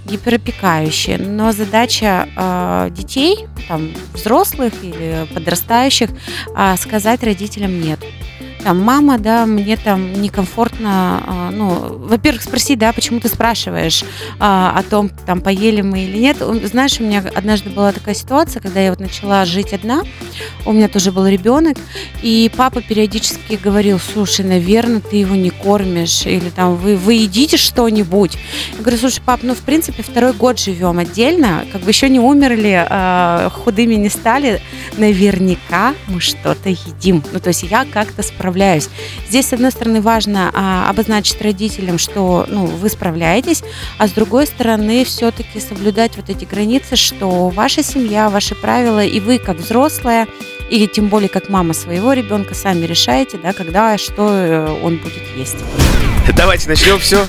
гиперопекающие, 0.06 1.18
но 1.18 1.52
задача 1.52 2.90
детей, 2.90 3.46
там, 3.68 3.90
взрослых 4.12 4.72
или 4.82 5.26
подрастающих, 5.32 6.10
а, 6.54 6.76
сказать 6.76 7.22
родителям 7.22 7.80
нет. 7.80 8.00
Там, 8.64 8.80
мама, 8.80 9.18
да, 9.18 9.44
мне 9.44 9.76
там 9.76 10.14
некомфортно, 10.14 11.22
а, 11.26 11.50
ну, 11.52 11.98
во-первых, 11.98 12.42
спроси, 12.42 12.76
да, 12.76 12.94
почему 12.94 13.20
ты 13.20 13.28
спрашиваешь 13.28 14.02
а, 14.40 14.74
о 14.74 14.82
том, 14.82 15.10
там, 15.26 15.42
поели 15.42 15.82
мы 15.82 16.04
или 16.04 16.16
нет. 16.16 16.38
Знаешь, 16.38 16.98
у 16.98 17.04
меня 17.04 17.22
однажды 17.34 17.68
была 17.68 17.92
такая 17.92 18.14
ситуация, 18.14 18.62
когда 18.62 18.80
я 18.80 18.88
вот 18.90 19.00
начала 19.00 19.44
жить 19.44 19.74
одна, 19.74 20.02
у 20.64 20.72
меня 20.72 20.88
тоже 20.88 21.12
был 21.12 21.26
ребенок, 21.26 21.76
и 22.22 22.50
папа 22.56 22.80
периодически 22.80 23.60
говорил, 23.62 24.00
слушай, 24.00 24.44
наверное, 24.46 25.00
ты 25.00 25.16
его 25.16 25.34
не 25.34 25.50
кормишь, 25.50 26.24
или 26.24 26.48
там, 26.48 26.76
вы, 26.76 26.96
вы 26.96 27.14
едите 27.14 27.58
что-нибудь. 27.58 28.38
Я 28.76 28.80
говорю, 28.80 28.96
слушай, 28.96 29.20
пап, 29.20 29.40
ну, 29.42 29.54
в 29.54 29.60
принципе, 29.60 30.02
второй 30.02 30.32
год 30.32 30.58
живем 30.58 30.98
отдельно, 30.98 31.66
как 31.70 31.82
бы 31.82 31.90
еще 31.90 32.08
не 32.08 32.18
умерли, 32.18 32.86
а, 32.88 33.50
худыми 33.50 33.96
не 33.96 34.08
стали, 34.08 34.62
наверняка 34.96 35.94
мы 36.06 36.22
что-то 36.22 36.70
едим. 36.70 37.22
Ну, 37.30 37.40
то 37.40 37.48
есть 37.48 37.62
я 37.64 37.84
как-то 37.84 38.22
справляюсь. 38.22 38.53
Здесь, 39.28 39.48
с 39.48 39.52
одной 39.52 39.70
стороны, 39.70 40.00
важно 40.00 40.50
а, 40.52 40.88
обозначить 40.88 41.40
родителям, 41.42 41.98
что 41.98 42.46
ну, 42.48 42.66
вы 42.66 42.88
справляетесь, 42.88 43.62
а 43.98 44.08
с 44.08 44.12
другой 44.12 44.46
стороны, 44.46 45.04
все-таки 45.04 45.60
соблюдать 45.60 46.16
вот 46.16 46.30
эти 46.30 46.44
границы, 46.44 46.96
что 46.96 47.48
ваша 47.48 47.82
семья, 47.82 48.30
ваши 48.30 48.54
правила, 48.54 49.04
и 49.04 49.20
вы, 49.20 49.38
как 49.38 49.58
взрослая, 49.58 50.26
или 50.70 50.86
тем 50.86 51.08
более 51.08 51.28
как 51.28 51.48
мама 51.48 51.74
своего 51.74 52.12
ребенка, 52.12 52.54
сами 52.54 52.86
решаете, 52.86 53.38
да, 53.42 53.52
когда 53.52 53.98
что 53.98 54.28
э, 54.28 54.80
он 54.82 54.96
будет 54.96 55.22
есть. 55.36 55.58
Давайте 56.36 56.68
начнем 56.68 56.98
все. 56.98 57.26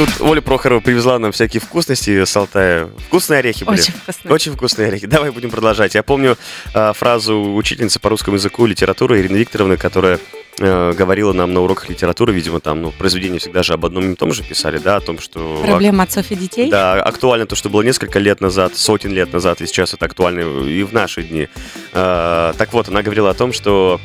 Тут 0.00 0.22
Оля 0.22 0.40
Прохорова 0.40 0.80
привезла 0.80 1.18
нам 1.18 1.30
всякие 1.30 1.60
вкусности 1.60 2.24
с 2.24 2.34
Алтая. 2.34 2.88
Вкусные 3.08 3.40
орехи 3.40 3.64
были. 3.64 3.78
Очень 3.78 3.92
вкусные. 3.92 4.32
Очень 4.32 4.52
вкусные 4.52 4.88
орехи. 4.88 5.06
Давай 5.06 5.30
будем 5.30 5.50
продолжать. 5.50 5.94
Я 5.94 6.02
помню 6.02 6.38
э, 6.72 6.92
фразу 6.94 7.38
учительницы 7.52 8.00
по 8.00 8.08
русскому 8.08 8.36
языку 8.36 8.64
и 8.64 8.70
литературы 8.70 9.20
Ирины 9.20 9.36
Викторовны, 9.36 9.76
которая 9.76 10.18
э, 10.58 10.94
говорила 10.96 11.34
нам 11.34 11.52
на 11.52 11.60
уроках 11.60 11.90
литературы, 11.90 12.32
видимо, 12.32 12.60
там, 12.60 12.80
ну, 12.80 12.92
произведения 12.92 13.40
всегда 13.40 13.62
же 13.62 13.74
об 13.74 13.84
одном 13.84 14.10
и 14.10 14.14
том 14.14 14.32
же 14.32 14.42
писали, 14.42 14.78
да, 14.78 14.96
о 14.96 15.00
том, 15.00 15.18
что... 15.18 15.60
Проблема 15.66 16.04
отцов 16.04 16.30
и 16.30 16.34
детей? 16.34 16.70
Да, 16.70 17.02
актуально 17.02 17.44
то, 17.44 17.54
что 17.54 17.68
было 17.68 17.82
несколько 17.82 18.18
лет 18.20 18.40
назад, 18.40 18.76
сотен 18.76 19.12
лет 19.12 19.34
назад, 19.34 19.60
и 19.60 19.66
сейчас 19.66 19.92
это 19.92 20.06
актуально 20.06 20.64
и 20.64 20.82
в 20.82 20.94
наши 20.94 21.24
дни. 21.24 21.50
Э, 21.92 22.54
так 22.56 22.72
вот, 22.72 22.88
она 22.88 23.02
говорила 23.02 23.28
о 23.28 23.34
том, 23.34 23.52
что 23.52 24.00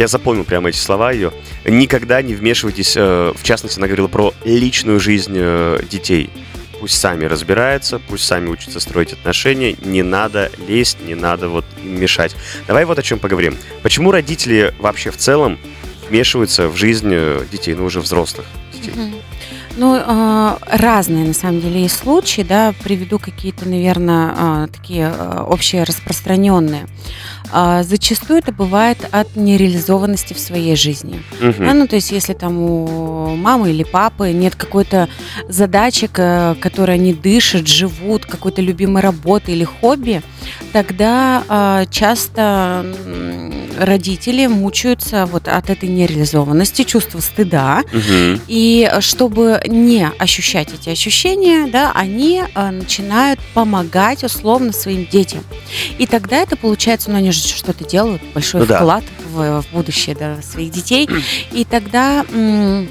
я 0.00 0.08
запомнил 0.08 0.44
прямо 0.44 0.70
эти 0.70 0.78
слова 0.78 1.12
ее. 1.12 1.30
Никогда 1.66 2.22
не 2.22 2.34
вмешивайтесь, 2.34 2.94
э, 2.96 3.34
в 3.36 3.42
частности, 3.42 3.78
она 3.78 3.86
говорила 3.86 4.08
про 4.08 4.32
личную 4.46 4.98
жизнь 4.98 5.34
э, 5.36 5.78
детей. 5.90 6.30
Пусть 6.80 6.98
сами 6.98 7.26
разбираются, 7.26 7.98
пусть 8.08 8.24
сами 8.24 8.48
учатся 8.48 8.80
строить 8.80 9.12
отношения, 9.12 9.76
не 9.82 10.02
надо 10.02 10.50
лезть, 10.66 10.96
не 11.06 11.14
надо 11.14 11.50
вот 11.50 11.66
мешать. 11.82 12.34
Давай 12.66 12.86
вот 12.86 12.98
о 12.98 13.02
чем 13.02 13.18
поговорим. 13.18 13.58
Почему 13.82 14.10
родители 14.10 14.72
вообще 14.78 15.10
в 15.10 15.18
целом 15.18 15.58
вмешиваются 16.08 16.68
в 16.68 16.76
жизнь 16.76 17.10
э, 17.12 17.44
детей, 17.52 17.74
ну 17.74 17.84
уже 17.84 18.00
взрослых 18.00 18.46
детей? 18.72 18.94
Ну, 19.76 19.96
э, 19.96 20.56
разные, 20.66 21.26
на 21.26 21.34
самом 21.34 21.60
деле, 21.60 21.82
есть 21.82 21.98
случаи, 21.98 22.42
да, 22.42 22.74
приведу 22.82 23.18
какие-то, 23.18 23.68
наверное, 23.68 24.34
э, 24.36 24.68
такие 24.72 25.12
э, 25.16 25.42
общие 25.46 25.84
распространенные. 25.84 26.86
А, 27.52 27.82
зачастую 27.82 28.38
это 28.38 28.52
бывает 28.52 28.98
от 29.10 29.36
нереализованности 29.36 30.34
в 30.34 30.38
своей 30.38 30.76
жизни. 30.76 31.20
Мгм. 31.40 31.66
Да, 31.66 31.74
ну, 31.74 31.86
то 31.88 31.96
есть, 31.96 32.12
если 32.12 32.32
там 32.32 32.58
у 32.58 33.34
мамы 33.36 33.70
или 33.70 33.82
папы 33.82 34.30
нет 34.32 34.54
какой-то 34.54 35.08
задачи, 35.48 36.06
к- 36.06 36.56
которой 36.60 36.96
они 36.96 37.12
дышат, 37.12 37.66
живут, 37.66 38.24
какой-то 38.26 38.62
любимой 38.62 39.02
работы 39.02 39.52
или 39.52 39.64
хобби, 39.64 40.22
тогда 40.72 41.42
а, 41.48 41.86
часто 41.86 42.86
родители 43.78 44.46
мучаются 44.46 45.26
вот 45.26 45.48
от 45.48 45.70
этой 45.70 45.88
нереализованности, 45.88 46.82
чувства 46.82 47.20
стыда, 47.20 47.82
Мгм. 47.92 48.40
и 48.46 48.90
чтобы 49.00 49.60
не 49.66 50.06
ощущать 50.18 50.68
эти 50.74 50.90
ощущения, 50.90 51.66
да, 51.70 51.92
они 51.94 52.42
э, 52.54 52.70
начинают 52.70 53.40
помогать 53.54 54.22
условно 54.24 54.72
своим 54.72 55.06
детям. 55.06 55.42
И 55.98 56.06
тогда 56.06 56.36
это 56.36 56.56
получается, 56.56 57.10
ну 57.10 57.16
они 57.16 57.30
же 57.32 57.40
что-то 57.40 57.84
делают, 57.84 58.22
большой 58.34 58.60
Ну 58.60 58.66
да. 58.66 58.78
вклад 58.78 59.04
в, 59.32 59.62
в 59.62 59.66
будущее 59.72 60.16
да, 60.18 60.36
своих 60.42 60.70
детей. 60.72 61.08
И 61.52 61.64
тогда 61.64 62.24
м, 62.32 62.88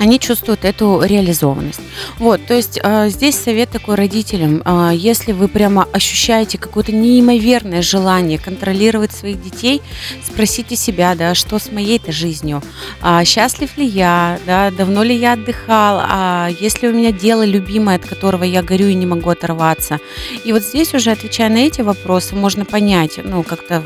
они 0.00 0.18
чувствуют 0.18 0.64
эту 0.64 1.02
реализованность. 1.02 1.80
Вот, 2.18 2.44
то 2.46 2.54
есть 2.54 2.80
э, 2.82 3.10
здесь 3.10 3.36
совет 3.38 3.68
такой 3.68 3.96
родителям, 3.96 4.62
э, 4.64 4.92
если 4.94 5.32
вы 5.32 5.46
прямо 5.46 5.86
ощущаете 5.92 6.56
какое-то 6.56 6.90
неимоверное 6.90 7.82
желание 7.82 8.38
контролировать 8.38 9.12
своих 9.12 9.42
детей, 9.42 9.82
спросите 10.26 10.74
себя, 10.74 11.14
да, 11.14 11.34
что 11.34 11.58
с 11.58 11.70
моей-то 11.70 12.12
жизнью, 12.12 12.62
а, 13.02 13.22
счастлив 13.26 13.76
ли 13.76 13.84
я, 13.84 14.38
да, 14.46 14.70
давно 14.70 15.02
ли 15.02 15.14
я 15.14 15.34
отдыхал, 15.34 16.00
а 16.02 16.48
есть 16.48 16.82
ли 16.82 16.88
у 16.88 16.94
меня 16.94 17.12
дело 17.12 17.44
любимое, 17.44 17.96
от 17.96 18.06
которого 18.06 18.44
я 18.44 18.62
горю 18.62 18.86
и 18.86 18.94
не 18.94 19.04
могу 19.04 19.28
оторваться. 19.28 19.98
И 20.44 20.52
вот 20.54 20.62
здесь 20.62 20.94
уже, 20.94 21.10
отвечая 21.10 21.50
на 21.50 21.58
эти 21.58 21.82
вопросы, 21.82 22.34
можно 22.34 22.64
понять, 22.64 23.20
ну, 23.22 23.42
как-то 23.42 23.82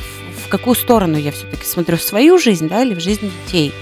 какую 0.58 0.74
сторону 0.76 1.16
я 1.16 1.32
все-таки 1.32 1.64
смотрю, 1.66 1.96
в 1.96 2.02
свою 2.02 2.38
жизнь, 2.38 2.68
да, 2.68 2.82
или 2.82 2.94
в 2.94 3.00
жизнь 3.00 3.30
детей. 3.46 3.72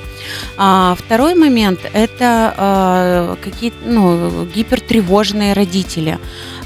А, 0.57 0.97
второй 0.99 1.35
момент– 1.35 1.81
это 1.93 2.55
а, 2.57 3.37
какие-то 3.43 3.77
ну, 3.85 4.47
гипертревожные 4.47 5.53
родители. 5.53 6.19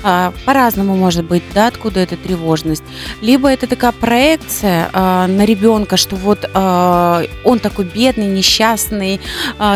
А, 0.09 0.33
по-разному 0.45 0.95
может 0.95 1.25
быть, 1.25 1.43
да, 1.53 1.67
откуда 1.67 1.99
эта 1.99 2.17
тревожность. 2.17 2.85
Либо 3.21 3.49
это 3.49 3.67
такая 3.67 3.91
проекция 3.91 4.89
а, 4.93 5.27
на 5.27 5.45
ребенка, 5.45 5.97
что 5.97 6.15
вот 6.15 6.49
а, 6.55 7.25
он 7.43 7.59
такой 7.59 7.87
бедный, 7.87 8.27
несчастный, 8.27 9.21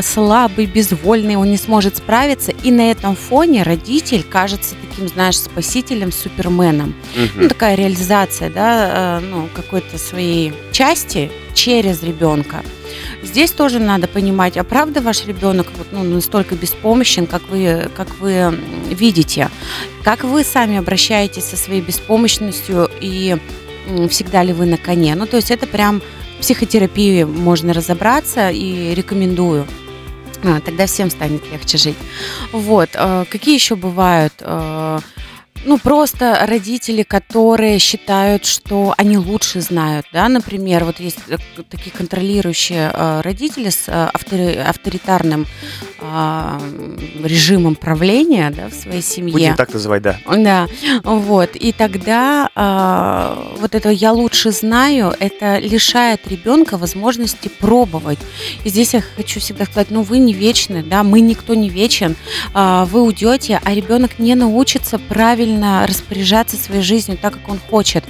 слабый, 0.03 0.67
безвольный, 0.67 1.35
он 1.35 1.51
не 1.51 1.57
сможет 1.57 1.97
справиться, 1.97 2.53
и 2.53 2.71
на 2.71 2.93
этом 2.93 3.17
фоне 3.17 3.65
родитель 3.65 4.23
кажется 4.23 4.77
таким, 4.89 5.09
знаешь, 5.09 5.37
спасителем, 5.37 6.13
суперменом. 6.13 6.95
Ну, 7.17 7.41
Мгм. 7.41 7.49
такая 7.49 7.75
реализация, 7.75 8.51
да, 8.51 9.21
ну, 9.21 9.49
какой-то 9.53 9.99
своей 9.99 10.53
части 10.71 11.33
через 11.55 12.05
ребенка. 12.05 12.63
Здесь 13.23 13.51
тоже 13.51 13.79
надо 13.79 14.09
понимать, 14.09 14.57
а 14.57 14.65
правда 14.65 15.01
ваш 15.03 15.27
ребенок 15.27 15.67
вот, 15.77 15.89
ну, 15.93 16.03
настолько 16.03 16.55
беспомощен, 16.55 17.27
как 17.27 17.43
вы, 17.49 17.91
как 17.95 18.09
вы 18.19 18.59
видите, 18.89 19.51
как 20.03 20.25
вы 20.25 20.43
сами 20.43 20.79
обращаетесь 20.79 21.45
со 21.45 21.57
своей 21.57 21.83
беспомощностью 21.83 22.89
и 23.01 23.37
всегда 24.09 24.43
ли 24.43 24.53
вы 24.53 24.67
на 24.67 24.79
коне. 24.79 25.15
Ну, 25.15 25.27
то 25.27 25.37
есть 25.37 25.51
это 25.51 25.67
прям 25.67 26.01
психотерапии 26.41 27.25
можно 27.25 27.75
разобраться 27.75 28.51
и 28.51 28.95
рекомендую. 28.95 29.67
А, 30.43 30.61
тогда 30.61 30.87
всем 30.87 31.11
станет 31.11 31.43
легче 31.53 31.77
жить. 31.77 31.97
Вот. 32.53 32.89
э, 32.95 33.25
Какие 33.29 33.55
еще 33.55 33.77
бывают? 33.77 34.33
Э, 35.65 35.69
Ну, 35.69 35.79
просто 35.79 36.47
родители, 36.47 37.03
которые 37.03 37.79
считают, 37.79 38.45
что 38.45 38.95
они 38.97 39.19
лучше 39.19 39.61
знают, 39.61 40.07
да, 40.13 40.29
например, 40.29 40.85
вот 40.85 41.01
есть 41.01 41.19
э, 41.29 41.37
такие 41.69 41.91
контролирующие 41.91 42.91
э, 42.93 43.21
родители 43.23 43.69
с 43.71 43.85
э, 43.89 44.11
автори- 44.13 44.59
авторитарным 44.61 45.47
а, 46.03 46.61
режимом 47.23 47.75
правления, 47.75 48.51
да, 48.57 48.69
в 48.69 48.73
своей 48.73 49.03
семье. 49.03 49.33
Будем 49.33 49.57
так 49.57 49.73
называть, 49.73 50.03
да. 50.03 50.17
Да, 50.27 50.67
вот. 51.05 51.51
И 51.57 51.73
тогда 51.73 52.49
а, 52.55 53.55
вот 53.59 53.75
это 53.75 53.91
я 53.91 54.13
лучше 54.13 54.51
знаю, 54.51 55.15
это 55.19 55.59
лишает 55.59 56.27
ребенка 56.27 56.79
возможности 56.79 57.49
пробовать. 57.49 58.19
И 58.65 58.71
здесь 58.71 58.95
я 58.95 59.03
хочу 59.17 59.41
всегда 59.41 59.65
сказать, 59.67 59.91
ну 59.91 60.03
вы 60.03 60.19
не 60.19 60.33
вечны, 60.33 60.83
да, 60.83 61.03
мы 61.03 61.21
никто 61.21 61.55
не 61.55 61.69
вечен. 61.69 62.17
А, 62.55 62.87
вы 62.87 63.03
уйдете, 63.03 63.61
а 63.63 63.75
ребенок 63.75 64.19
не 64.19 64.35
научится 64.35 64.99
правильно 64.99 65.50
распоряжаться 65.59 66.57
своей 66.57 66.83
жизнью 66.83 67.19
так, 67.21 67.35
как 67.35 67.49
он 67.49 67.59
хочет. 67.71 68.05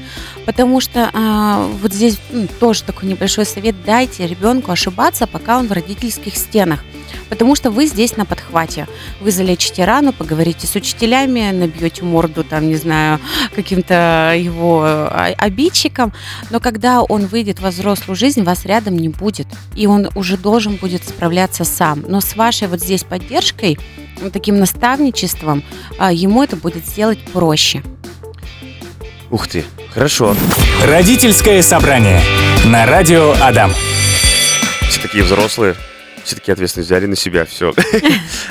Потому 0.47 0.81
что 0.81 1.11
а, 1.13 1.67
вот 1.81 1.93
здесь 1.93 2.19
м, 2.33 2.49
тоже 2.49 2.83
такой 2.83 3.09
небольшой 3.09 3.45
совет, 3.45 3.75
дайте 3.85 4.27
ребенку 4.27 4.73
ошибаться, 4.73 5.27
пока 5.27 5.59
он 5.59 5.69
в 5.69 5.73
родительских 5.73 6.37
стенах. 6.37 6.85
Потому 7.31 7.55
что 7.55 7.71
вы 7.71 7.87
здесь 7.87 8.17
на 8.17 8.27
подхвате. 8.27 8.87
Вы 9.21 9.31
залечите 9.31 9.85
рану, 9.85 10.13
поговорите 10.13 10.67
с 10.67 10.75
учителями, 10.75 11.51
набьете 11.53 12.05
морду, 12.05 12.45
там, 12.45 12.69
не 12.69 12.75
знаю, 12.75 13.21
каким-то 13.55 14.35
его 14.37 14.83
а, 14.85 15.33
обидчиком. 15.39 16.13
Но 16.51 16.61
когда 16.61 17.03
он 17.03 17.27
выйдет 17.27 17.61
во 17.61 17.71
взрослую 17.71 18.17
жизнь, 18.17 18.43
вас 18.43 18.67
рядом 18.67 18.99
не 18.99 19.09
будет. 19.09 19.47
И 19.77 19.87
он 19.87 20.11
уже 20.15 20.37
должен 20.37 20.75
будет 20.77 21.09
справляться 21.09 21.65
сам. 21.65 22.05
Но 22.07 22.21
с 22.21 22.37
вашей 22.37 22.69
вот 22.69 22.81
здесь 22.81 23.05
поддержкой, 23.05 23.79
вот 24.21 24.33
таким 24.33 24.59
наставничеством, 24.59 25.63
а, 25.99 26.13
ему 26.13 26.43
это 26.43 26.57
будет 26.57 26.85
сделать 26.85 27.21
проще. 27.33 27.83
Ух 29.31 29.47
ты, 29.47 29.65
хорошо. 29.95 30.35
Родительское 30.85 31.63
собрание 31.63 32.21
на 32.65 32.85
радио 32.87 33.33
Адам. 33.41 33.73
Все 34.89 35.01
такие 35.01 35.23
взрослые, 35.23 35.77
все-таки 36.31 36.53
ответственность 36.53 36.89
взяли 36.89 37.07
на 37.07 37.17
себя, 37.17 37.45
все. 37.45 37.75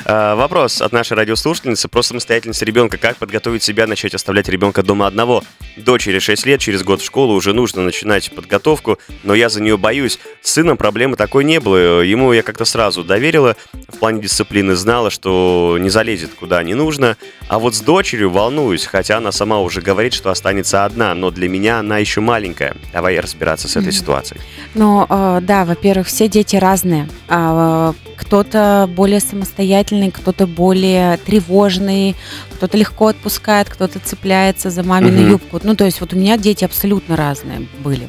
А, 0.04 0.34
вопрос 0.34 0.80
от 0.80 0.92
нашей 0.92 1.16
радиослушательницы 1.16 1.86
про 1.86 2.02
самостоятельность 2.02 2.62
ребенка. 2.62 2.96
Как 2.96 3.16
подготовить 3.16 3.62
себя 3.62 3.86
начать 3.86 4.14
оставлять 4.14 4.48
ребенка 4.48 4.82
дома 4.82 5.06
одного? 5.06 5.44
Дочери 5.76 6.18
6 6.18 6.46
лет, 6.46 6.60
через 6.60 6.82
год 6.82 7.00
в 7.00 7.04
школу 7.04 7.34
уже 7.34 7.52
нужно 7.52 7.82
начинать 7.82 8.30
подготовку, 8.32 8.98
но 9.22 9.34
я 9.34 9.48
за 9.48 9.62
нее 9.62 9.76
боюсь. 9.76 10.18
С 10.42 10.52
сыном 10.52 10.76
проблемы 10.76 11.16
такой 11.16 11.44
не 11.44 11.60
было. 11.60 12.00
Ему 12.00 12.32
я 12.32 12.42
как-то 12.42 12.64
сразу 12.64 13.04
доверила 13.04 13.56
в 13.88 13.98
плане 13.98 14.22
дисциплины, 14.22 14.74
знала, 14.74 15.10
что 15.10 15.76
не 15.78 15.90
залезет 15.90 16.30
куда 16.34 16.62
не 16.62 16.74
нужно. 16.74 17.16
А 17.48 17.58
вот 17.58 17.74
с 17.74 17.80
дочерью 17.80 18.30
волнуюсь, 18.30 18.86
хотя 18.86 19.18
она 19.18 19.32
сама 19.32 19.60
уже 19.60 19.80
говорит, 19.80 20.12
что 20.14 20.30
останется 20.30 20.84
одна, 20.84 21.14
но 21.14 21.30
для 21.30 21.48
меня 21.48 21.78
она 21.78 21.98
еще 21.98 22.20
маленькая. 22.20 22.74
Давай 22.92 23.20
разбираться 23.20 23.68
с 23.68 23.76
этой 23.76 23.92
ситуацией. 23.92 24.40
Ну, 24.74 25.06
э, 25.08 25.40
да, 25.42 25.64
во-первых, 25.64 26.08
все 26.08 26.26
дети 26.26 26.56
разные. 26.56 27.08
А, 27.28 27.69
кто-то 28.16 28.88
более 28.94 29.20
самостоятельный, 29.20 30.10
кто-то 30.10 30.46
более 30.46 31.16
тревожный, 31.18 32.14
кто-то 32.52 32.76
легко 32.76 33.08
отпускает, 33.08 33.68
кто-то 33.68 33.98
цепляется 33.98 34.70
за 34.70 34.82
мамину 34.82 35.20
Мгм. 35.22 35.30
юбку. 35.30 35.60
Ну, 35.62 35.74
то 35.74 35.84
есть 35.84 36.00
вот 36.00 36.12
у 36.12 36.16
меня 36.16 36.36
дети 36.36 36.64
абсолютно 36.64 37.16
разные 37.16 37.66
были. 37.82 38.08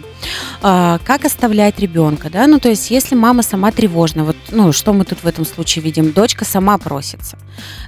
А, 0.61 0.99
как 1.05 1.25
оставлять 1.25 1.79
ребенка, 1.79 2.29
да? 2.29 2.45
Ну, 2.47 2.59
то 2.59 2.69
есть 2.69 2.91
если 2.91 3.15
мама 3.15 3.41
сама 3.43 3.71
тревожна, 3.71 4.23
вот, 4.23 4.35
ну, 4.51 4.71
что 4.71 4.93
мы 4.93 5.05
тут 5.05 5.23
в 5.23 5.27
этом 5.27 5.45
случае 5.45 5.83
видим? 5.83 6.11
Дочка 6.11 6.45
сама 6.45 6.77
просится, 6.77 7.37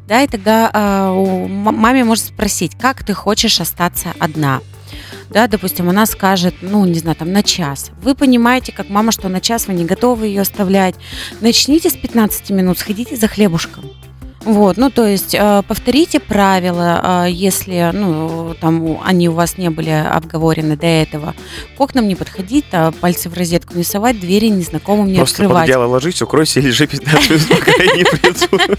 да, 0.07 0.21
и 0.23 0.27
тогда 0.27 0.69
а, 0.73 1.11
у 1.11 1.47
маме 1.47 2.03
может 2.03 2.25
спросить, 2.25 2.71
как 2.79 3.03
ты 3.03 3.13
хочешь 3.13 3.59
остаться 3.59 4.13
одна? 4.19 4.61
Да, 5.33 5.47
допустим, 5.47 5.89
она 5.89 6.05
скажет, 6.05 6.53
ну, 6.61 6.85
не 6.85 6.99
знаю, 6.99 7.15
там, 7.17 7.31
на 7.31 7.41
час. 7.41 7.89
Вы 8.03 8.13
понимаете, 8.13 8.71
как 8.71 8.89
мама, 8.89 9.11
что 9.11 9.29
на 9.29 9.41
час 9.41 9.67
вы 9.67 9.73
не 9.73 9.83
готовы 9.83 10.27
ее 10.27 10.41
оставлять. 10.41 10.93
Начните 11.41 11.89
с 11.89 11.93
15 11.93 12.51
минут, 12.51 12.77
сходите 12.77 13.15
за 13.15 13.27
хлебушком. 13.27 13.85
Вот, 14.45 14.77
ну, 14.77 14.89
то 14.89 15.07
есть 15.07 15.33
э, 15.35 15.63
повторите 15.67 16.19
правила, 16.19 17.25
э, 17.25 17.31
если, 17.31 17.91
ну, 17.93 18.55
там 18.59 18.99
они 19.03 19.29
у 19.29 19.33
вас 19.33 19.57
не 19.57 19.69
были 19.69 19.89
обговорены 19.89 20.75
до 20.75 20.85
этого. 20.85 21.33
К 21.77 21.81
окнам 21.81 22.07
не 22.07 22.15
подходить, 22.15 22.65
а 22.71 22.91
пальцы 22.91 23.29
в 23.29 23.33
розетку 23.33 23.77
не 23.77 23.83
совать, 23.83 24.19
двери 24.19 24.49
незнакомым 24.49 25.07
не 25.07 25.15
Просто 25.15 25.43
открывать. 25.43 25.63
одеяло 25.63 25.85
ложись, 25.85 26.21
укройся 26.21 26.59
и 26.59 26.63
лежи 26.63 26.87
15 26.87 27.29
минут, 27.29 27.47
пока 27.49 27.71
я 27.83 27.95
не 27.95 28.03
приду. 28.03 28.75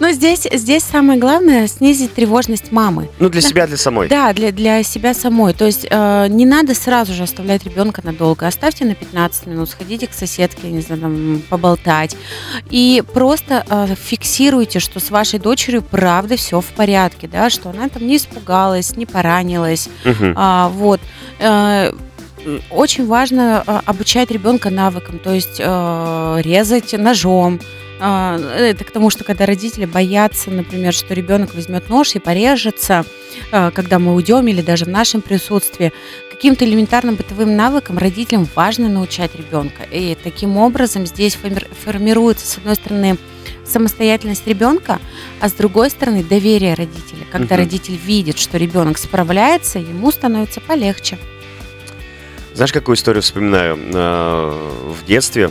Но 0.00 0.10
здесь, 0.10 0.46
здесь 0.52 0.82
самое 0.82 1.18
главное 1.18 1.66
снизить 1.68 2.14
тревожность 2.14 2.72
мамы. 2.72 3.08
Ну, 3.18 3.28
для 3.28 3.40
себя, 3.40 3.66
для 3.66 3.76
самой. 3.76 4.08
Да, 4.08 4.32
для, 4.32 4.52
для 4.52 4.82
себя 4.82 5.12
самой. 5.14 5.52
То 5.52 5.66
есть 5.66 5.86
э, 5.88 6.26
не 6.28 6.46
надо 6.46 6.74
сразу 6.74 7.12
же 7.12 7.24
оставлять 7.24 7.64
ребенка 7.64 8.00
надолго. 8.04 8.46
Оставьте 8.46 8.84
на 8.84 8.94
15 8.94 9.46
минут, 9.46 9.68
сходите 9.68 10.06
к 10.06 10.14
соседке, 10.14 10.68
не 10.70 10.80
знаю, 10.80 11.00
там, 11.02 11.42
поболтать. 11.50 12.16
И 12.70 13.02
просто 13.12 13.64
э, 13.68 13.94
фиксируйте, 14.02 14.80
что 14.80 14.93
с 15.00 15.10
вашей 15.10 15.38
дочерью 15.38 15.82
правда 15.82 16.36
все 16.36 16.60
в 16.60 16.66
порядке, 16.66 17.28
да, 17.28 17.50
что 17.50 17.70
она 17.70 17.88
там 17.88 18.06
не 18.06 18.16
испугалась, 18.16 18.96
не 18.96 19.06
поранилась. 19.06 19.88
Мгм. 20.04 20.34
А, 20.36 20.68
вот. 20.68 21.00
Э, 21.38 21.92
Очень 22.70 23.06
важно 23.06 23.64
э, 23.66 23.80
обучать 23.86 24.30
ребенка 24.30 24.68
навыкам, 24.70 25.18
то 25.18 25.32
есть 25.32 25.56
э, 25.58 26.40
резать 26.42 26.92
ножом. 26.92 27.58
А, 28.00 28.38
Это 28.58 28.84
к 28.84 28.90
тому, 28.90 29.08
что 29.08 29.24
когда 29.24 29.46
родители 29.46 29.86
боятся, 29.86 30.50
например, 30.50 30.92
что 30.92 31.14
ребенок 31.14 31.54
возьмет 31.54 31.88
нож 31.88 32.14
и 32.14 32.18
порежется, 32.18 33.04
э, 33.50 33.70
когда 33.70 33.98
мы 33.98 34.14
уйдем 34.14 34.46
или 34.46 34.60
даже 34.60 34.84
в 34.84 34.88
нашем 34.88 35.22
присутствии, 35.22 35.92
каким-то 36.30 36.66
элементарным 36.66 37.14
бытовым 37.14 37.56
навыкам 37.56 37.96
родителям 37.96 38.46
важно 38.54 38.88
научать 38.90 39.34
ребенка. 39.34 39.84
И 39.90 40.14
таким 40.22 40.58
образом 40.58 41.06
здесь 41.06 41.38
форми- 41.42 41.66
формируется, 41.84 42.46
с 42.46 42.58
одной 42.58 42.74
стороны, 42.74 43.16
самостоятельность 43.66 44.46
ребенка, 44.46 45.00
а 45.40 45.48
с 45.48 45.52
другой 45.52 45.90
стороны 45.90 46.22
доверие 46.22 46.74
родителя. 46.74 47.24
Когда 47.32 47.54
Мгм. 47.54 47.64
родитель 47.64 47.96
видит, 47.96 48.38
что 48.38 48.58
ребенок 48.58 48.98
справляется, 48.98 49.78
ему 49.78 50.10
становится 50.12 50.60
полегче. 50.60 51.18
Знаешь, 52.54 52.72
какую 52.72 52.96
историю 52.96 53.22
вспоминаю? 53.22 53.78
Э, 53.92 54.70
В 54.92 55.06
детстве 55.06 55.50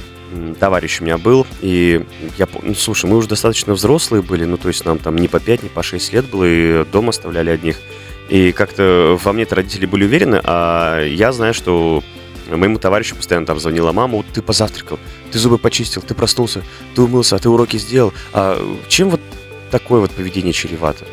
товарищ 0.60 1.00
у 1.01 1.03
меня 1.03 1.17
был, 1.17 1.46
и 1.62 2.03
я 2.38 2.48
ну, 2.63 2.74
слушай, 2.74 3.08
мы 3.10 3.17
уже 3.17 3.27
достаточно 3.27 3.74
взрослые 3.74 4.22
были, 4.24 4.46
ну, 4.46 4.58
то 4.58 4.67
есть 4.70 4.84
нам 4.86 4.98
там 4.98 5.15
не 5.17 5.27
по 5.27 5.39
5, 5.39 5.63
не 5.63 5.70
по 5.70 5.84
6 5.84 6.12
лет 6.13 6.25
было, 6.25 6.43
и 6.46 6.86
дома 6.86 7.10
оставляли 7.10 7.50
одних. 7.51 7.77
И 8.29 8.51
как-то 8.51 9.20
во 9.22 9.34
мне-то 9.34 9.55
родители 9.55 9.86
были 9.86 10.05
уверены, 10.05 10.39
а 10.43 11.03
я 11.05 11.32
знаю, 11.34 11.53
что 11.53 12.03
моему 12.57 12.77
товарищу 12.79 13.15
постоянно 13.15 13.45
там 13.45 13.60
звонила 13.60 13.91
мама, 13.91 14.17
вот 14.17 14.25
ты 14.33 14.41
позавтракал, 14.41 15.00
ты 15.31 15.39
зубы 15.39 15.57
почистил, 15.57 16.01
ты 16.01 16.13
проснулся, 16.13 16.63
ты 16.95 17.01
умылся, 17.01 17.36
а 17.36 17.39
ты 17.39 17.50
уроки 17.50 17.77
сделал. 17.77 18.13
А 18.33 18.57
чем 18.88 19.10
вот 19.10 19.22
такое 19.72 20.00
вот 20.01 20.12
поведение 20.12 20.53
чревато? 20.53 21.05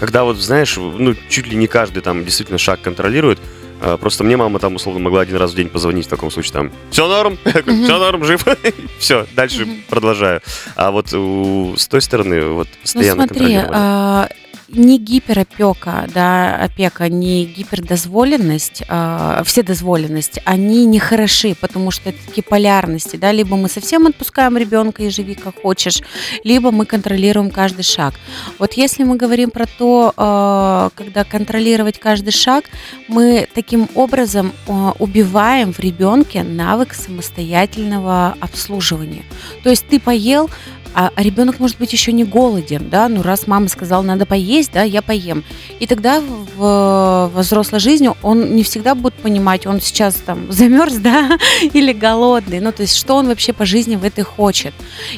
Когда 0.00 0.24
вот, 0.24 0.36
знаешь, 0.38 0.76
ну, 0.76 1.14
чуть 1.28 1.46
ли 1.46 1.56
не 1.56 1.66
каждый 1.66 2.00
там 2.02 2.24
действительно 2.24 2.58
шаг 2.58 2.80
контролирует, 2.80 3.38
а, 3.80 3.96
Просто 3.96 4.24
мне 4.24 4.36
мама 4.36 4.58
там 4.60 4.76
условно 4.76 5.00
могла 5.00 5.20
один 5.22 5.36
раз 5.36 5.52
в 5.52 5.56
день 5.56 5.68
позвонить 5.68 6.06
в 6.06 6.08
таком 6.08 6.30
случае 6.30 6.52
там 6.52 6.72
все 6.90 7.06
норм, 7.08 7.38
все 7.44 7.98
норм, 7.98 8.24
жив, 8.24 8.44
все, 8.98 9.26
дальше 9.34 9.66
продолжаю. 9.88 10.40
А 10.76 10.90
вот 10.90 11.12
у- 11.12 11.74
с 11.76 11.86
той 11.88 12.00
стороны 12.00 12.44
вот 12.46 12.68
Ну 12.72 12.78
постоянно 12.82 13.24
смотри, 13.26 13.38
контролирование. 13.38 13.70
а, 13.74 14.28
не 14.74 14.98
гиперопека, 14.98 16.08
да, 16.12 16.56
опека, 16.56 17.08
не 17.08 17.44
гипердозволенность, 17.44 18.82
а, 18.88 19.42
вседозволенность, 19.44 20.40
они 20.44 20.86
не 20.86 20.98
хороши, 20.98 21.54
потому 21.60 21.90
что 21.90 22.10
это 22.10 22.18
такие 22.26 22.42
полярности, 22.42 23.16
да, 23.16 23.32
либо 23.32 23.56
мы 23.56 23.68
совсем 23.68 24.06
отпускаем 24.06 24.56
ребенка 24.56 25.02
и 25.02 25.10
живи 25.10 25.34
как 25.34 25.62
хочешь, 25.62 26.00
либо 26.44 26.70
мы 26.70 26.86
контролируем 26.86 27.50
каждый 27.50 27.82
шаг. 27.82 28.14
Вот 28.58 28.74
если 28.74 29.04
мы 29.04 29.16
говорим 29.16 29.50
про 29.50 29.66
то, 29.66 30.12
а, 30.16 30.90
когда 30.94 31.24
контролировать 31.24 31.98
каждый 31.98 32.32
шаг, 32.32 32.64
мы 33.08 33.48
таким 33.54 33.88
образом 33.94 34.52
а, 34.68 34.94
убиваем 34.98 35.72
в 35.72 35.78
ребенке 35.80 36.42
навык 36.42 36.94
самостоятельного 36.94 38.36
обслуживания. 38.40 39.22
То 39.62 39.70
есть 39.70 39.86
ты 39.88 40.00
поел, 40.00 40.50
а, 40.94 41.10
ребенок 41.16 41.58
может 41.58 41.78
быть 41.78 41.92
еще 41.92 42.12
не 42.12 42.24
голоден, 42.24 42.88
да, 42.88 43.08
ну 43.08 43.22
раз 43.22 43.46
мама 43.46 43.68
сказала, 43.68 44.02
надо 44.02 44.26
поесть, 44.26 44.72
да, 44.72 44.82
я 44.82 45.02
поем. 45.02 45.44
И 45.80 45.86
тогда 45.86 46.20
в, 46.20 47.30
во 47.34 47.40
взрослой 47.40 47.80
жизни 47.80 48.10
он 48.22 48.54
не 48.54 48.62
всегда 48.62 48.94
будет 48.94 49.14
понимать, 49.14 49.66
он 49.66 49.80
сейчас 49.80 50.14
там 50.14 50.50
замерз, 50.52 50.94
да, 50.94 51.38
или 51.62 51.92
голодный, 51.92 52.60
ну 52.60 52.72
то 52.72 52.82
есть 52.82 52.96
что 52.96 53.14
он 53.14 53.26
вообще 53.26 53.52
по 53.52 53.64
жизни 53.64 53.96
в 53.96 54.04
этой 54.04 54.22
хочет. 54.24 54.74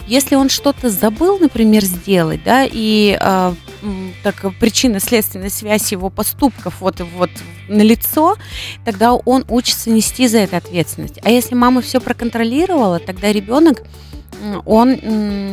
Если 0.06 0.34
он 0.34 0.48
что-то 0.48 0.88
забыл, 0.90 1.38
например, 1.38 1.84
сделать, 1.84 2.42
да, 2.42 2.64
и 2.64 3.18
м, 3.20 4.14
так 4.22 4.36
причинно-следственная 4.58 5.50
связь 5.50 5.92
его 5.92 6.10
поступков 6.10 6.80
вот 6.80 7.00
вот 7.16 7.30
на 7.68 7.82
лицо, 7.82 8.36
тогда 8.84 9.14
он 9.14 9.44
учится 9.48 9.90
нести 9.90 10.28
за 10.28 10.38
это 10.38 10.56
ответственность. 10.56 11.18
А 11.22 11.30
если 11.30 11.54
мама 11.54 11.82
все 11.82 12.00
проконтролировала, 12.00 12.98
тогда 12.98 13.32
ребенок 13.32 13.82
он 14.64 14.94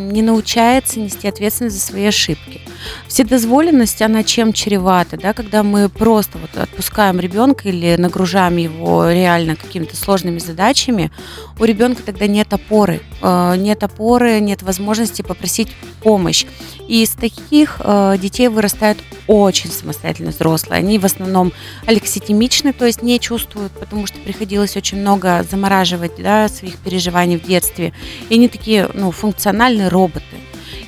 не 0.09 0.21
научается 0.21 0.99
нести 0.99 1.27
ответственность 1.27 1.75
за 1.75 1.81
свои 1.81 2.05
ошибки. 2.05 2.61
Вседозволенность, 3.07 4.01
она 4.01 4.23
чем 4.23 4.53
чревата, 4.53 5.17
да, 5.17 5.33
когда 5.33 5.63
мы 5.63 5.89
просто 5.89 6.37
вот 6.37 6.55
отпускаем 6.57 7.19
ребенка 7.19 7.69
или 7.69 7.95
нагружаем 7.97 8.57
его 8.57 9.09
реально 9.09 9.55
какими-то 9.55 9.95
сложными 9.95 10.39
задачами, 10.39 11.11
у 11.59 11.63
ребенка 11.63 12.03
тогда 12.03 12.27
нет 12.27 12.51
опоры, 12.51 13.01
э, 13.21 13.55
нет 13.57 13.83
опоры, 13.83 14.39
нет 14.39 14.63
возможности 14.63 15.21
попросить 15.21 15.69
помощь. 16.01 16.45
И 16.87 17.03
из 17.03 17.11
таких 17.11 17.79
э, 17.79 18.17
детей 18.19 18.49
вырастают 18.49 18.99
очень 19.27 19.71
самостоятельно 19.71 20.31
взрослые. 20.31 20.79
Они 20.79 20.99
в 20.99 21.05
основном 21.05 21.53
алекситимичны, 21.85 22.73
то 22.73 22.85
есть 22.85 23.01
не 23.01 23.19
чувствуют, 23.19 23.71
потому 23.71 24.05
что 24.07 24.19
приходилось 24.19 24.75
очень 24.75 24.99
много 24.99 25.45
замораживать 25.49 26.13
да, 26.17 26.49
своих 26.49 26.77
переживаний 26.77 27.37
в 27.37 27.43
детстве. 27.43 27.93
И 28.29 28.35
они 28.35 28.49
такие 28.49 28.72
ну, 28.93 29.11
функциональные 29.11 29.87
роботы. 29.89 30.25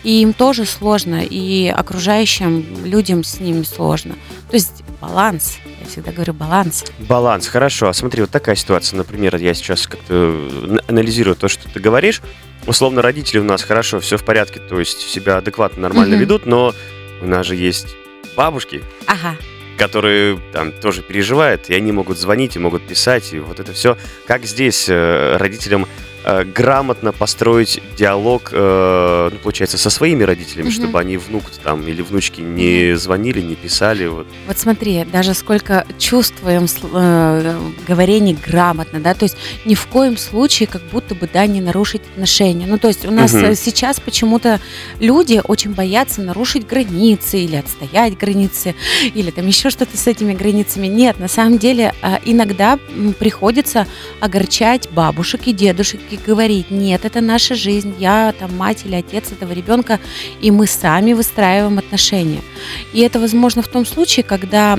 И 0.03 0.21
им 0.21 0.33
тоже 0.33 0.65
сложно, 0.65 1.23
и 1.23 1.67
окружающим 1.67 2.63
людям 2.85 3.23
с 3.23 3.39
ними 3.39 3.63
сложно. 3.63 4.13
То 4.49 4.55
есть 4.55 4.83
баланс. 5.01 5.57
Я 5.81 5.87
всегда 5.87 6.11
говорю 6.11 6.33
баланс. 6.33 6.85
Баланс, 6.99 7.47
хорошо. 7.47 7.87
А 7.87 7.93
смотри, 7.93 8.21
вот 8.21 8.29
такая 8.31 8.55
ситуация, 8.55 8.97
например, 8.97 9.35
я 9.37 9.53
сейчас 9.55 9.87
как-то 9.87 10.13
н- 10.13 10.81
анализирую 10.87 11.35
то, 11.35 11.47
что 11.47 11.67
ты 11.69 11.79
говоришь. 11.79 12.21
Условно, 12.67 13.01
родители 13.01 13.39
у 13.39 13.43
нас 13.43 13.63
хорошо, 13.63 13.99
все 13.99 14.17
в 14.17 14.23
порядке, 14.23 14.59
то 14.59 14.79
есть 14.79 14.99
себя 15.01 15.37
адекватно, 15.37 15.81
нормально 15.81 16.15
Мгм. 16.15 16.21
ведут, 16.21 16.45
но 16.45 16.73
у 17.21 17.25
нас 17.27 17.45
же 17.45 17.55
есть 17.55 17.87
бабушки, 18.35 18.83
Ага. 19.07 19.35
которые 19.77 20.39
там 20.53 20.71
тоже 20.71 21.01
переживают, 21.01 21.69
и 21.69 21.75
они 21.75 21.91
могут 21.91 22.17
звонить, 22.19 22.55
и 22.55 22.59
могут 22.59 22.87
писать, 22.87 23.33
и 23.33 23.39
вот 23.39 23.59
это 23.59 23.73
все. 23.73 23.97
Как 24.27 24.45
здесь 24.45 24.85
э, 24.87 25.37
родителям 25.37 25.87
э, 26.25 26.43
грамотно 26.43 27.11
построить 27.11 27.81
диалог, 27.97 28.49
э, 28.51 29.29
ну, 29.31 29.37
получается, 29.39 29.77
со 29.77 29.89
своими 29.89 30.23
родителями, 30.23 30.67
Мгм. 30.69 30.73
чтобы 30.75 30.99
они 30.99 31.17
внук 31.17 31.43
там 31.63 31.87
или 31.87 32.01
внучки 32.01 32.41
не 32.41 32.97
звонили, 32.97 33.41
не 33.41 33.55
писали. 33.55 34.07
Вот. 34.07 34.27
Вот 34.47 34.57
смотри, 34.57 35.05
даже 35.05 35.33
сколько 35.33 35.85
чувствуем 35.99 36.65
э, 36.93 37.57
говорений 37.87 38.37
грамотно, 38.45 38.99
да, 38.99 39.13
то 39.13 39.23
есть 39.25 39.37
ни 39.65 39.75
в 39.75 39.85
коем 39.87 40.17
случае 40.17 40.67
как 40.67 40.81
будто 40.91 41.15
бы, 41.15 41.29
да, 41.31 41.45
не 41.45 41.61
нарушить 41.61 42.01
отношения. 42.13 42.65
Ну, 42.67 42.77
то 42.77 42.87
есть 42.87 43.05
у 43.05 43.11
нас 43.11 43.33
э, 43.33 43.55
сейчас 43.55 43.99
почему-то 43.99 44.59
люди 44.99 45.41
очень 45.43 45.73
боятся 45.73 46.21
нарушить 46.21 46.65
границы 46.65 47.39
или 47.39 47.55
отстоять 47.55 48.17
границы, 48.17 48.73
или 49.13 49.31
там 49.31 49.45
еще 49.47 49.69
что-то 49.69 49.95
с 49.97 50.07
этими 50.07 50.33
границами. 50.33 50.87
Нет, 50.87 51.19
на 51.19 51.27
самом 51.27 51.57
деле 51.59 51.93
э, 52.01 52.17
иногда 52.25 52.79
приходится 53.19 53.87
огорчать 54.19 54.89
бабушек 54.91 55.41
и 55.45 55.53
дедушек 55.53 55.99
и 56.09 56.14
говорить, 56.23 56.71
нет, 56.71 57.05
это 57.05 57.21
наша 57.21 57.55
жизнь, 57.55 57.95
я 57.99 58.33
там 58.37 58.55
мать 58.55 58.83
или 58.85 58.95
отец 58.95 59.31
этого 59.31 59.51
ребенка, 59.51 59.99
и 60.41 60.51
мы 60.51 60.67
сами 60.67 61.13
выстраиваем 61.13 61.77
отношения. 61.77 62.41
И 62.93 63.01
это 63.01 63.19
возможно 63.19 63.61
в 63.61 63.67
том 63.67 63.85
случае, 63.85 64.23
когда 64.23 64.77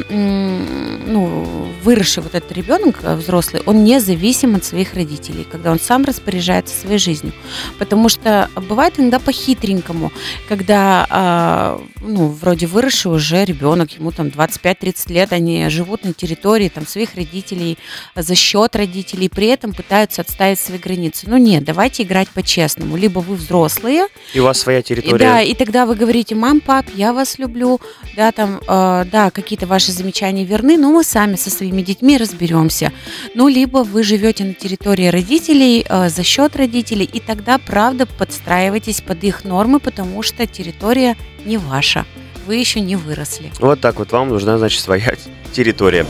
ну, 1.06 1.46
выросший 1.82 2.22
вот 2.22 2.34
этот 2.34 2.50
ребенок 2.52 2.98
э, 3.02 3.14
взрослый, 3.14 3.62
он 3.64 3.84
не 3.84 4.00
зависим 4.00 4.56
от 4.56 4.64
своих 4.64 4.94
родителей, 4.94 5.46
когда 5.50 5.70
он 5.70 5.78
сам 5.78 6.04
распоряжается 6.04 6.74
своей 6.74 6.98
жизнью. 6.98 7.32
Потому 7.78 8.08
что 8.08 8.50
бывает 8.68 8.98
иногда 8.98 9.18
по-хитренькому, 9.18 10.12
когда, 10.48 11.06
а, 11.08 11.80
ну, 12.00 12.28
вроде 12.28 12.66
выросший 12.66 13.12
уже 13.12 13.44
ребенок, 13.44 13.92
ему 13.92 14.10
там 14.10 14.28
25-30 14.28 15.12
лет, 15.12 15.32
они 15.32 15.68
живут 15.68 16.04
на 16.04 16.12
территории 16.12 16.68
там 16.68 16.86
своих 16.86 17.14
родителей 17.14 17.78
за 18.14 18.34
счет 18.34 18.74
родителей, 18.74 19.28
при 19.28 19.46
этом 19.46 19.72
пытаются 19.72 20.22
отставить 20.22 20.58
свои 20.58 20.78
границы. 20.78 21.25
Ну 21.26 21.36
нет, 21.36 21.64
давайте 21.64 22.02
играть 22.02 22.28
по-честному. 22.28 22.96
Либо 22.96 23.18
вы 23.18 23.34
взрослые, 23.34 24.06
И 24.32 24.40
у 24.40 24.44
вас 24.44 24.60
своя 24.60 24.78
и, 24.78 24.82
территория. 24.82 25.18
да, 25.18 25.42
и 25.42 25.54
тогда 25.54 25.86
вы 25.86 25.94
говорите, 25.94 26.34
мам, 26.34 26.60
пап, 26.60 26.86
я 26.94 27.12
вас 27.12 27.38
люблю, 27.38 27.80
да, 28.16 28.32
там, 28.32 28.60
э, 28.66 29.04
да, 29.10 29.30
какие-то 29.30 29.66
ваши 29.66 29.92
замечания 29.92 30.44
верны, 30.44 30.78
но 30.78 30.90
мы 30.90 31.04
сами 31.04 31.36
со 31.36 31.50
своими 31.50 31.82
детьми 31.82 32.16
разберемся. 32.16 32.92
Ну, 33.34 33.48
либо 33.48 33.78
вы 33.78 34.02
живете 34.02 34.44
на 34.44 34.54
территории 34.54 35.08
родителей 35.08 35.84
э, 35.88 36.08
за 36.08 36.22
счет 36.22 36.56
родителей, 36.56 37.08
и 37.12 37.20
тогда, 37.20 37.58
правда, 37.58 38.06
подстраивайтесь 38.06 39.00
под 39.00 39.24
их 39.24 39.44
нормы, 39.44 39.80
потому 39.80 40.22
что 40.22 40.46
территория 40.46 41.16
не 41.44 41.58
ваша. 41.58 42.06
Вы 42.46 42.56
еще 42.56 42.80
не 42.80 42.96
выросли. 42.96 43.50
Вот 43.58 43.80
так 43.80 43.96
вот 43.98 44.12
вам 44.12 44.28
нужна, 44.28 44.56
значит, 44.58 44.80
своя 44.80 45.14
территория. 45.52 46.06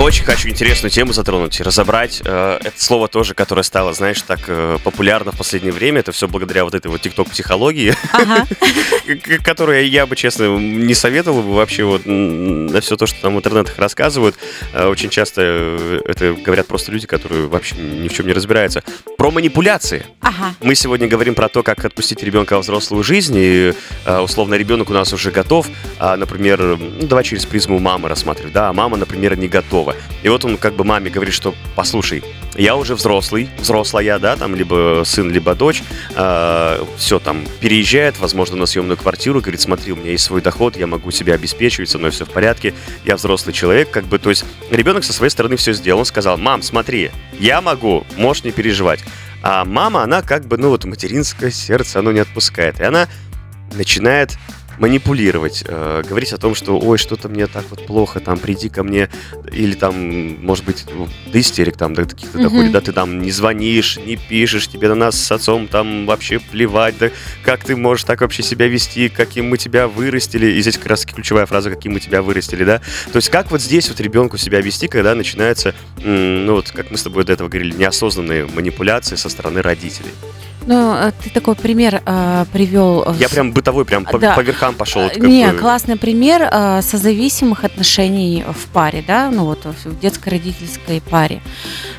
Очень 0.00 0.24
хочу 0.24 0.48
интересную 0.48 0.90
тему 0.90 1.12
затронуть 1.12 1.60
разобрать. 1.60 2.22
Э, 2.24 2.58
Это 2.64 2.82
слово 2.82 3.06
тоже, 3.06 3.34
которое 3.34 3.62
стало, 3.62 3.92
знаешь, 3.92 4.22
так 4.22 4.40
э, 4.46 4.78
популярно 4.82 5.30
в 5.30 5.36
последнее 5.36 5.72
время. 5.74 6.00
Это 6.00 6.10
все 6.12 6.26
благодаря 6.26 6.64
вот 6.64 6.74
этой 6.74 6.86
вот 6.90 7.02
тикток-психологии, 7.02 7.94
Ага. 8.14 8.46
которую 9.44 9.86
я 9.86 10.06
бы, 10.06 10.16
честно, 10.16 10.56
не 10.56 10.94
советовал 10.94 11.42
бы 11.42 11.54
вообще 11.54 11.84
вот 11.84 12.06
на 12.06 12.80
все 12.80 12.96
то, 12.96 13.06
что 13.06 13.20
там 13.20 13.34
в 13.34 13.38
интернетах 13.38 13.78
рассказывают. 13.78 14.36
Э, 14.72 14.86
Очень 14.86 15.10
часто 15.10 15.42
это 16.06 16.32
говорят 16.32 16.66
просто 16.66 16.92
люди, 16.92 17.06
которые 17.06 17.46
вообще 17.46 17.74
ни 17.76 18.08
в 18.08 18.14
чем 18.14 18.26
не 18.26 18.32
разбираются. 18.32 18.82
Про 19.18 19.30
манипуляции. 19.30 20.06
Ага. 20.22 20.54
Мы 20.62 20.76
сегодня 20.76 21.08
говорим 21.08 21.34
про 21.34 21.50
то, 21.50 21.62
как 21.62 21.84
отпустить 21.84 22.22
ребенка 22.22 22.54
во 22.54 22.60
взрослую 22.60 23.04
жизнь. 23.04 23.34
И, 23.36 23.74
условно, 24.06 24.54
ребенок 24.54 24.88
у 24.88 24.94
нас 24.94 25.12
уже 25.12 25.30
готов. 25.30 25.59
А, 25.98 26.16
например, 26.16 26.60
ну, 26.78 27.06
давай 27.06 27.24
через 27.24 27.46
призму 27.46 27.78
мамы 27.78 28.08
рассматривать. 28.08 28.52
Да, 28.52 28.68
а 28.68 28.72
мама, 28.72 28.96
например, 28.96 29.36
не 29.36 29.48
готова. 29.48 29.96
И 30.22 30.28
вот 30.28 30.44
он 30.44 30.56
как 30.56 30.74
бы 30.74 30.84
маме 30.84 31.10
говорит, 31.10 31.34
что, 31.34 31.54
послушай, 31.74 32.22
я 32.56 32.76
уже 32.76 32.94
взрослый, 32.94 33.48
взрослая, 33.58 34.18
да, 34.18 34.36
там, 34.36 34.54
либо 34.54 35.02
сын, 35.04 35.30
либо 35.30 35.54
дочь. 35.54 35.82
все, 36.96 37.18
там, 37.18 37.44
переезжает, 37.60 38.18
возможно, 38.18 38.56
на 38.56 38.66
съемную 38.66 38.96
квартиру. 38.96 39.40
Говорит, 39.40 39.60
смотри, 39.60 39.92
у 39.92 39.96
меня 39.96 40.10
есть 40.12 40.24
свой 40.24 40.40
доход, 40.40 40.76
я 40.76 40.86
могу 40.86 41.10
себя 41.10 41.34
обеспечивать, 41.34 41.88
со 41.88 41.98
мной 41.98 42.10
все 42.10 42.24
в 42.24 42.30
порядке. 42.30 42.74
Я 43.04 43.16
взрослый 43.16 43.52
человек, 43.52 43.90
как 43.90 44.04
бы, 44.04 44.18
то 44.18 44.30
есть 44.30 44.44
ребенок 44.70 45.04
со 45.04 45.12
своей 45.12 45.30
стороны 45.30 45.56
все 45.56 45.72
сделал. 45.72 46.00
Он 46.00 46.04
сказал, 46.04 46.38
мам, 46.38 46.62
смотри, 46.62 47.10
я 47.38 47.60
могу, 47.60 48.06
можешь 48.16 48.44
не 48.44 48.52
переживать. 48.52 49.00
А 49.42 49.64
мама, 49.64 50.02
она 50.02 50.22
как 50.22 50.46
бы, 50.46 50.58
ну 50.58 50.68
вот 50.68 50.84
материнское 50.84 51.50
сердце, 51.50 52.00
оно 52.00 52.12
не 52.12 52.20
отпускает. 52.20 52.80
И 52.80 52.84
она 52.84 53.08
начинает 53.74 54.36
манипулировать, 54.80 55.62
э, 55.66 56.02
говорить 56.08 56.32
о 56.32 56.38
том, 56.38 56.54
что 56.54 56.78
ой, 56.78 56.96
что-то 56.96 57.28
мне 57.28 57.46
так 57.46 57.64
вот 57.68 57.86
плохо, 57.86 58.18
там, 58.18 58.38
приди 58.38 58.70
ко 58.70 58.82
мне, 58.82 59.10
или 59.52 59.74
там, 59.74 60.42
может 60.42 60.64
быть, 60.64 60.86
ну, 60.90 61.06
до 61.26 61.38
истерик 61.38 61.76
там, 61.76 61.92
до 61.94 62.06
каких-то 62.06 62.38
Мгм. 62.38 62.48
доходит, 62.48 62.72
да, 62.72 62.80
ты 62.80 62.92
там 62.92 63.20
не 63.20 63.30
звонишь, 63.30 63.98
не 63.98 64.16
пишешь, 64.16 64.68
тебе 64.68 64.88
на 64.88 64.94
нас 64.94 65.20
с 65.22 65.30
отцом 65.30 65.68
там 65.68 66.06
вообще 66.06 66.38
плевать, 66.38 66.96
да, 66.98 67.10
как 67.44 67.62
ты 67.62 67.76
можешь 67.76 68.04
так 68.04 68.22
вообще 68.22 68.42
себя 68.42 68.68
вести, 68.68 69.10
каким 69.10 69.50
мы 69.50 69.58
тебя 69.58 69.86
вырастили, 69.86 70.46
и 70.46 70.62
здесь 70.62 70.78
как 70.78 70.86
раз 70.86 71.04
ключевая 71.04 71.44
фраза, 71.44 71.68
каким 71.68 71.92
мы 71.92 72.00
тебя 72.00 72.22
вырастили, 72.22 72.64
да, 72.64 72.78
то 73.12 73.16
есть 73.16 73.28
как 73.28 73.50
вот 73.50 73.60
здесь 73.60 73.88
вот 73.90 74.00
ребенку 74.00 74.38
себя 74.38 74.62
вести, 74.62 74.88
когда 74.88 75.14
начинается, 75.14 75.74
ну 76.02 76.54
вот, 76.54 76.70
как 76.70 76.90
мы 76.90 76.96
с 76.96 77.02
тобой 77.02 77.24
до 77.24 77.34
этого 77.34 77.48
говорили, 77.48 77.76
неосознанные 77.76 78.46
манипуляции 78.46 79.16
со 79.16 79.28
стороны 79.28 79.60
родителей. 79.60 80.10
Ну, 80.70 80.94
э, 80.94 81.10
ты 81.24 81.30
такой 81.30 81.56
пример 81.56 82.00
э, 82.06 82.44
привел. 82.52 83.02
э, 83.04 83.14
Я 83.18 83.28
прям 83.28 83.50
бытовой, 83.52 83.84
прям 83.84 84.04
по, 84.04 84.18
Да. 84.20 84.34
по 84.36 84.40
верхам 84.40 84.74
пошел. 84.76 85.02
вот 85.02 85.16
Э, 85.16 85.20
Не, 85.26 85.48
бы. 85.50 85.58
классный 85.58 85.96
пример 85.96 86.42
э, 86.48 86.80
созависимых 86.82 87.64
отношений 87.64 88.44
в 88.46 88.68
паре, 88.68 89.02
да, 89.04 89.30
ну 89.32 89.46
вот 89.46 89.64
в 89.64 89.98
детско-родительской 89.98 91.00
паре. 91.10 91.40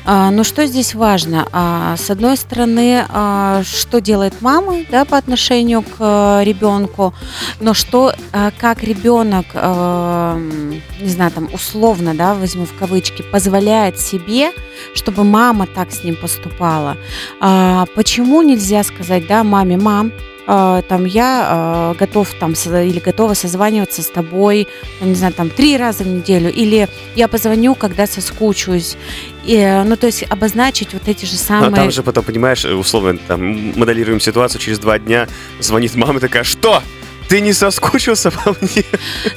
А, 0.06 0.30
но 0.30 0.42
что 0.42 0.64
здесь 0.66 0.94
важно? 0.94 1.46
А, 1.52 1.96
с 1.98 2.08
одной 2.10 2.36
стороны, 2.38 3.04
а, 3.10 3.62
что 3.62 4.00
делает 4.00 4.40
мама, 4.40 4.76
да, 4.90 5.04
по 5.04 5.18
отношению 5.18 5.82
к 5.82 5.96
э, 6.00 6.44
ребенку, 6.44 7.12
но 7.60 7.74
что, 7.74 8.14
а, 8.32 8.50
как 8.58 8.82
ребенок, 8.82 9.44
э, 9.52 10.70
не 11.02 11.08
знаю, 11.10 11.30
там 11.30 11.48
условно, 11.52 12.14
да, 12.14 12.32
возьму 12.34 12.64
в 12.64 12.74
кавычки, 12.78 13.20
позволяет 13.20 14.00
себе, 14.00 14.50
чтобы 14.94 15.24
мама 15.24 15.66
так 15.66 15.92
с 15.92 16.02
ним 16.04 16.16
поступала. 16.16 16.96
А, 17.40 17.84
почему 17.94 18.40
нельзя 18.40 18.61
сказать, 18.84 19.26
да, 19.26 19.44
маме, 19.44 19.76
мам, 19.76 20.12
а, 20.46 20.82
там 20.82 21.04
я 21.04 21.46
а, 21.46 21.94
готов 21.94 22.32
там 22.40 22.52
или 22.52 22.98
готова 22.98 23.34
созваниваться 23.34 24.02
с 24.02 24.08
тобой, 24.08 24.66
ну, 25.00 25.08
не 25.08 25.14
знаю, 25.14 25.32
там 25.32 25.50
три 25.50 25.76
раза 25.76 26.02
в 26.02 26.08
неделю, 26.08 26.52
или 26.52 26.88
я 27.14 27.28
позвоню, 27.28 27.74
когда 27.74 28.06
соскучусь. 28.06 28.96
И, 29.44 29.56
э, 29.56 29.84
ну, 29.84 29.96
то 29.96 30.06
есть 30.06 30.24
обозначить 30.28 30.94
вот 30.94 31.06
эти 31.06 31.26
же 31.26 31.34
А 31.34 31.38
самые... 31.38 31.74
там 31.74 31.90
же 31.90 32.02
потом, 32.02 32.24
понимаешь, 32.24 32.64
условно, 32.64 33.18
там 33.28 33.40
моделируем 33.78 34.20
ситуацию, 34.20 34.60
через 34.60 34.78
два 34.78 34.98
дня 34.98 35.28
звонит 35.60 35.94
мама 35.94 36.18
такая, 36.18 36.42
что? 36.44 36.82
Ты 37.32 37.40
не 37.40 37.54
соскучился 37.54 38.30
по 38.30 38.54
мне? 38.60 38.84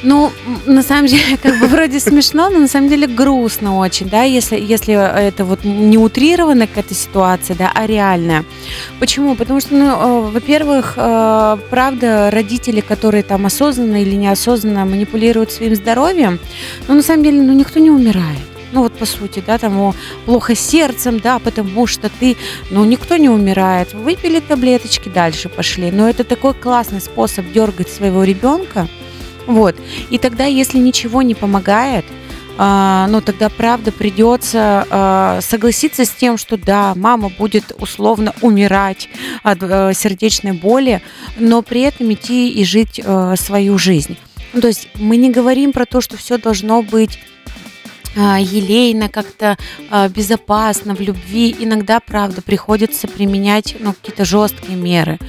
Ну, 0.03 0.29
на 0.65 0.84
самом 0.84 1.05
деле, 1.05 1.38
как 1.41 1.58
бы 1.62 1.67
вроде 1.67 2.01
смешно, 2.01 2.49
но 2.49 2.60
на 2.60 2.67
самом 2.67 2.89
деле 2.89 3.08
грустно 3.08 3.77
очень, 3.77 4.10
да, 4.10 4.23
если, 4.23 4.60
если 4.60 4.95
это 4.95 5.45
вот 5.45 5.63
не 5.63 5.97
утрированная 5.97 6.67
какая-то 6.67 6.93
ситуация, 6.93 7.55
да, 7.55 7.71
а 7.73 7.88
реальная. 7.88 8.43
Почему? 8.99 9.38
Потому 9.38 9.62
что, 9.62 9.75
ну, 9.75 9.86
э, 9.86 10.29
во-первых, 10.29 10.95
э, 10.97 11.58
правда, 11.69 12.31
родители, 12.34 12.81
которые 12.81 13.23
там 13.23 13.45
осознанно 13.45 14.01
или 14.01 14.15
неосознанно 14.15 14.84
манипулируют 14.84 15.53
своим 15.53 15.73
здоровьем, 15.75 16.39
ну, 16.89 16.95
на 16.95 17.01
самом 17.01 17.23
деле, 17.23 17.41
ну, 17.41 17.53
никто 17.53 17.79
не 17.79 17.91
умирает. 17.91 18.55
Ну 18.76 18.82
вот 18.82 18.92
по 18.92 19.06
сути, 19.06 19.42
да, 19.48 19.58
там 19.58 19.96
плохо 20.26 20.54
сердцем, 20.54 21.22
да, 21.22 21.40
потому 21.40 21.88
что 21.88 22.10
ты, 22.10 22.36
ну 22.72 22.84
никто 22.84 23.16
не 23.16 23.30
умирает. 23.30 23.94
Выпили 23.94 24.42
таблеточки, 24.42 25.08
дальше 25.08 25.48
пошли. 25.48 25.92
Но 25.92 26.10
это 26.10 26.26
такой 26.26 26.54
классный 26.54 27.00
способ 27.00 27.50
дергать 27.54 27.88
своего 27.88 28.26
ребенка. 28.26 28.90
Вот. 29.48 29.78
И 30.10 30.18
тогда, 30.18 30.44
если 30.44 30.78
ничего 30.78 31.22
не 31.22 31.36
помогает, 31.36 32.04
а, 32.58 33.08
ну 33.10 33.22
тогда 33.22 33.48
правда 33.48 33.94
придется 33.94 34.86
а, 34.90 35.40
согласиться 35.42 36.04
с 36.04 36.10
тем, 36.10 36.38
что 36.38 36.58
да, 36.58 36.92
мама 36.98 37.30
будет 37.30 37.72
условно 37.80 38.34
умирать 38.42 39.08
от 39.42 39.60
э, 39.62 39.94
сердечной 39.94 40.52
боли, 40.52 41.02
но 41.38 41.62
при 41.62 41.80
этом 41.80 42.12
идти 42.12 42.50
и 42.50 42.66
жить 42.66 43.00
э, 43.02 43.36
свою 43.38 43.78
жизнь. 43.78 44.18
Ну, 44.52 44.60
то 44.60 44.68
есть 44.68 44.90
мы 44.96 45.16
не 45.16 45.32
говорим 45.32 45.72
про 45.72 45.86
то, 45.86 46.02
что 46.02 46.18
все 46.18 46.38
должно 46.38 46.82
быть 46.82 47.20
а, 47.20 47.35
елейно, 48.15 49.10
как-то 49.10 49.58
а, 49.89 50.08
безопасно, 50.10 50.95
в 50.95 51.01
любви. 51.01 51.56
Иногда, 51.60 51.99
правда, 51.99 52.41
приходится 52.41 53.08
применять 53.08 53.75
ну, 53.80 53.93
какие-то 53.93 54.25
жесткие 54.25 54.78
меры. 54.78 55.19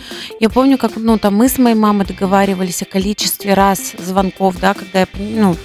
Я 0.41 0.51
помню, 0.51 0.79
как 0.79 0.93
ну, 0.97 1.19
там, 1.19 1.35
мы 1.35 1.49
с 1.49 1.59
моей 1.59 1.77
мамой 1.77 2.07
договаривались 2.07 2.83
о 2.83 2.87
количестве 2.87 3.55
раз 3.55 3.95
звонков, 3.99 4.59
да, 4.61 4.75
когда 4.75 5.01
я 5.01 5.07
ну, 5.15 5.57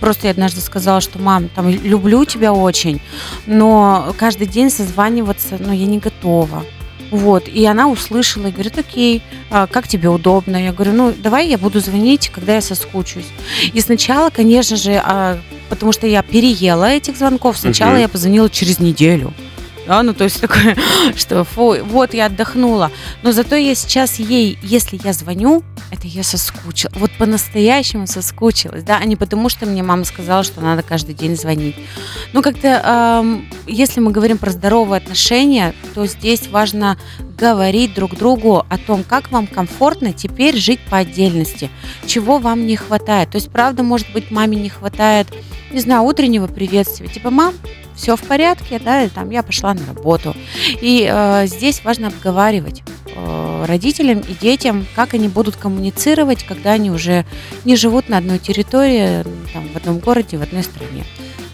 Просто 0.00 0.28
я 0.28 0.30
однажды 0.30 0.60
сказала, 0.60 1.00
что 1.00 1.18
мам, 1.18 1.48
там 1.48 1.68
люблю 1.68 2.24
тебя 2.24 2.52
очень, 2.52 3.00
но 3.46 4.14
каждый 4.16 4.46
день 4.46 4.70
созваниваться, 4.70 5.58
ну, 5.58 5.72
я 5.72 5.86
не 5.86 5.98
готова. 5.98 6.64
Вот, 7.10 7.48
и 7.48 7.64
она 7.64 7.88
услышала 7.88 8.48
и 8.48 8.50
говорит, 8.52 8.76
окей, 8.78 9.22
а 9.50 9.66
как 9.66 9.88
тебе 9.88 10.08
удобно? 10.08 10.62
Я 10.62 10.72
говорю, 10.72 10.92
ну, 10.92 11.14
давай 11.16 11.48
я 11.48 11.56
буду 11.56 11.80
звонить, 11.80 12.28
когда 12.28 12.54
я 12.56 12.60
соскучусь. 12.60 13.26
И 13.72 13.80
сначала, 13.80 14.28
конечно 14.30 14.76
же, 14.76 15.00
а, 15.02 15.38
потому 15.70 15.92
что 15.92 16.06
я 16.06 16.22
переела 16.22 16.90
этих 16.90 17.16
звонков, 17.16 17.56
сначала 17.58 17.92
Мгм. 17.92 18.00
я 18.00 18.08
позвонила 18.08 18.50
через 18.50 18.78
неделю. 18.78 19.32
да, 19.86 20.02
ну 20.02 20.12
то 20.12 20.24
есть 20.24 20.38
такое, 20.40 20.76
что 21.16 21.44
фу, 21.44 21.76
вот 21.82 22.12
я 22.12 22.26
отдохнула. 22.26 22.90
Но 23.22 23.32
зато 23.32 23.56
я 23.56 23.74
сейчас 23.74 24.18
ей, 24.18 24.58
если 24.62 25.00
я 25.02 25.14
звоню, 25.14 25.62
это 25.90 26.06
я 26.06 26.22
соскучилась, 26.22 26.94
вот 26.96 27.10
по-настоящему 27.12 28.06
соскучилась, 28.06 28.82
да, 28.82 28.98
а 28.98 29.04
не 29.04 29.16
потому, 29.16 29.48
что 29.48 29.66
мне 29.66 29.82
мама 29.82 30.04
сказала, 30.04 30.42
что 30.42 30.60
надо 30.60 30.82
каждый 30.82 31.14
день 31.14 31.36
звонить. 31.36 31.76
Ну 32.32 32.42
как-то, 32.42 32.68
эм, 33.22 33.48
если 33.66 34.00
мы 34.00 34.10
говорим 34.10 34.38
про 34.38 34.50
здоровые 34.50 34.98
отношения, 34.98 35.74
то 35.94 36.06
здесь 36.06 36.48
важно 36.48 36.98
говорить 37.38 37.94
друг 37.94 38.16
другу 38.16 38.64
о 38.68 38.78
том, 38.78 39.04
как 39.04 39.30
вам 39.30 39.46
комфортно 39.46 40.12
теперь 40.12 40.56
жить 40.56 40.80
по 40.90 40.98
отдельности, 40.98 41.70
чего 42.06 42.38
вам 42.38 42.66
не 42.66 42.76
хватает. 42.76 43.30
То 43.30 43.36
есть, 43.36 43.50
правда, 43.50 43.82
может 43.82 44.12
быть, 44.12 44.30
маме 44.30 44.56
не 44.56 44.68
хватает, 44.68 45.28
не 45.70 45.80
знаю, 45.80 46.02
утреннего 46.02 46.46
приветствия. 46.46 47.08
Типа, 47.08 47.30
мам, 47.30 47.54
все 47.94 48.16
в 48.16 48.22
порядке, 48.22 48.80
да, 48.82 49.02
или 49.02 49.08
там 49.08 49.30
я 49.30 49.42
пошла 49.42 49.74
на 49.74 49.84
работу. 49.86 50.34
И 50.80 51.08
э, 51.10 51.46
здесь 51.46 51.82
важно 51.84 52.08
обговаривать 52.08 52.82
родителям 53.66 54.20
и 54.20 54.34
детям, 54.34 54.86
как 54.94 55.14
они 55.14 55.28
будут 55.28 55.56
коммуницировать, 55.56 56.44
когда 56.44 56.72
они 56.72 56.90
уже 56.90 57.24
не 57.64 57.76
живут 57.76 58.08
на 58.08 58.18
одной 58.18 58.38
территории, 58.38 59.22
там, 59.52 59.68
в 59.72 59.76
одном 59.76 59.98
городе, 59.98 60.38
в 60.38 60.42
одной 60.42 60.62
стране. 60.62 61.04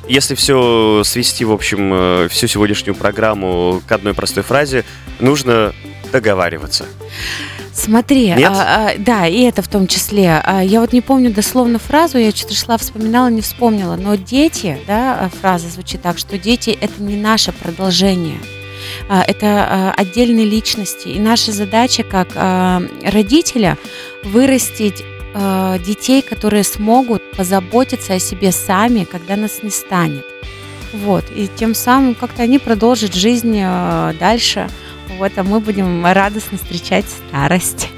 Если 0.09 0.35
все 0.35 1.03
свести, 1.05 1.45
в 1.45 1.53
общем, 1.53 1.93
э, 1.95 2.29
всю 2.29 2.47
сегодняшнюю 2.47 2.95
программу 2.95 3.83
к 3.87 3.93
одной 3.93 4.13
простой 4.15 4.43
фразе, 4.43 4.85
нужно 5.19 5.73
договариваться. 6.13 6.85
Смотри, 7.73 8.31
А, 8.31 8.37
а, 8.91 8.93
да, 8.99 9.27
и 9.27 9.41
это 9.41 9.61
в 9.61 9.69
том 9.69 9.89
числе. 9.89 10.41
А, 10.45 10.63
я 10.63 10.81
вот 10.81 10.93
не 10.93 11.01
помню 11.01 11.33
дословно 11.33 11.81
фразу, 11.81 12.19
я 12.19 12.31
что-то 12.31 12.55
шла, 12.55 12.79
вспоминала, 12.79 13.29
не 13.29 13.41
вспомнила. 13.41 13.97
Но 13.97 14.15
дети, 14.15 14.79
да, 14.87 15.19
а, 15.19 15.29
фраза 15.41 15.69
звучит 15.69 16.03
так, 16.03 16.19
что 16.19 16.39
дети 16.39 16.71
это 16.81 17.03
не 17.03 17.17
наше 17.17 17.51
продолжение. 17.53 18.39
А, 19.09 19.23
это 19.27 19.93
отдельные 19.97 20.47
личности. 20.47 21.09
И 21.09 21.19
наша 21.19 21.53
задача 21.53 22.03
как 22.03 22.29
родителя 23.03 23.79
вырастить 24.23 25.05
детей, 25.85 26.23
которые 26.23 26.63
смогут 26.63 27.29
позаботиться 27.33 28.15
о 28.15 28.19
себе 28.21 28.53
сами, 28.53 29.05
когда 29.05 29.35
нас 29.37 29.63
не 29.63 29.71
станет. 29.71 30.25
Вот. 30.93 31.25
И 31.35 31.49
тем 31.57 31.75
самым 31.75 32.15
как-то 32.15 32.45
они 32.45 32.61
продолжат 32.61 33.15
жизнь 33.15 33.61
дальше 33.61 34.69
вот, 35.19 35.33
а 35.37 35.43
мы 35.43 35.61
будем 35.61 36.05
радостно 36.07 36.59
встречать 36.59 37.05
старость. 37.07 37.89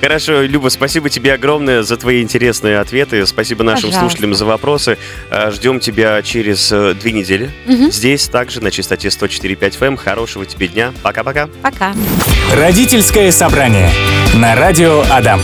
Хорошо, 0.00 0.42
Люба, 0.42 0.68
спасибо 0.68 1.10
тебе 1.10 1.34
огромное 1.34 1.82
за 1.82 1.96
твои 1.96 2.22
интересные 2.22 2.78
ответы. 2.78 3.26
Спасибо 3.26 3.62
нашим 3.64 3.90
Пожалуйста. 3.90 4.00
слушателям 4.00 4.34
за 4.34 4.44
вопросы. 4.46 4.98
А, 5.30 5.50
ждем 5.50 5.78
тебя 5.80 6.22
через 6.22 6.72
э, 6.72 6.94
две 6.94 7.12
недели. 7.12 7.50
Угу. 7.66 7.90
Здесь 7.90 8.28
также 8.28 8.62
на 8.62 8.70
частоте 8.70 9.08
104.5 9.08 9.58
FM. 9.58 9.86
Эм. 9.86 9.96
Хорошего 9.96 10.46
тебе 10.46 10.68
дня. 10.68 10.92
Пока-пока. 11.02 11.48
Пока. 11.62 11.94
Родительское 12.54 13.30
собрание 13.30 13.90
на 14.34 14.54
радио 14.54 15.04
Адам. 15.10 15.42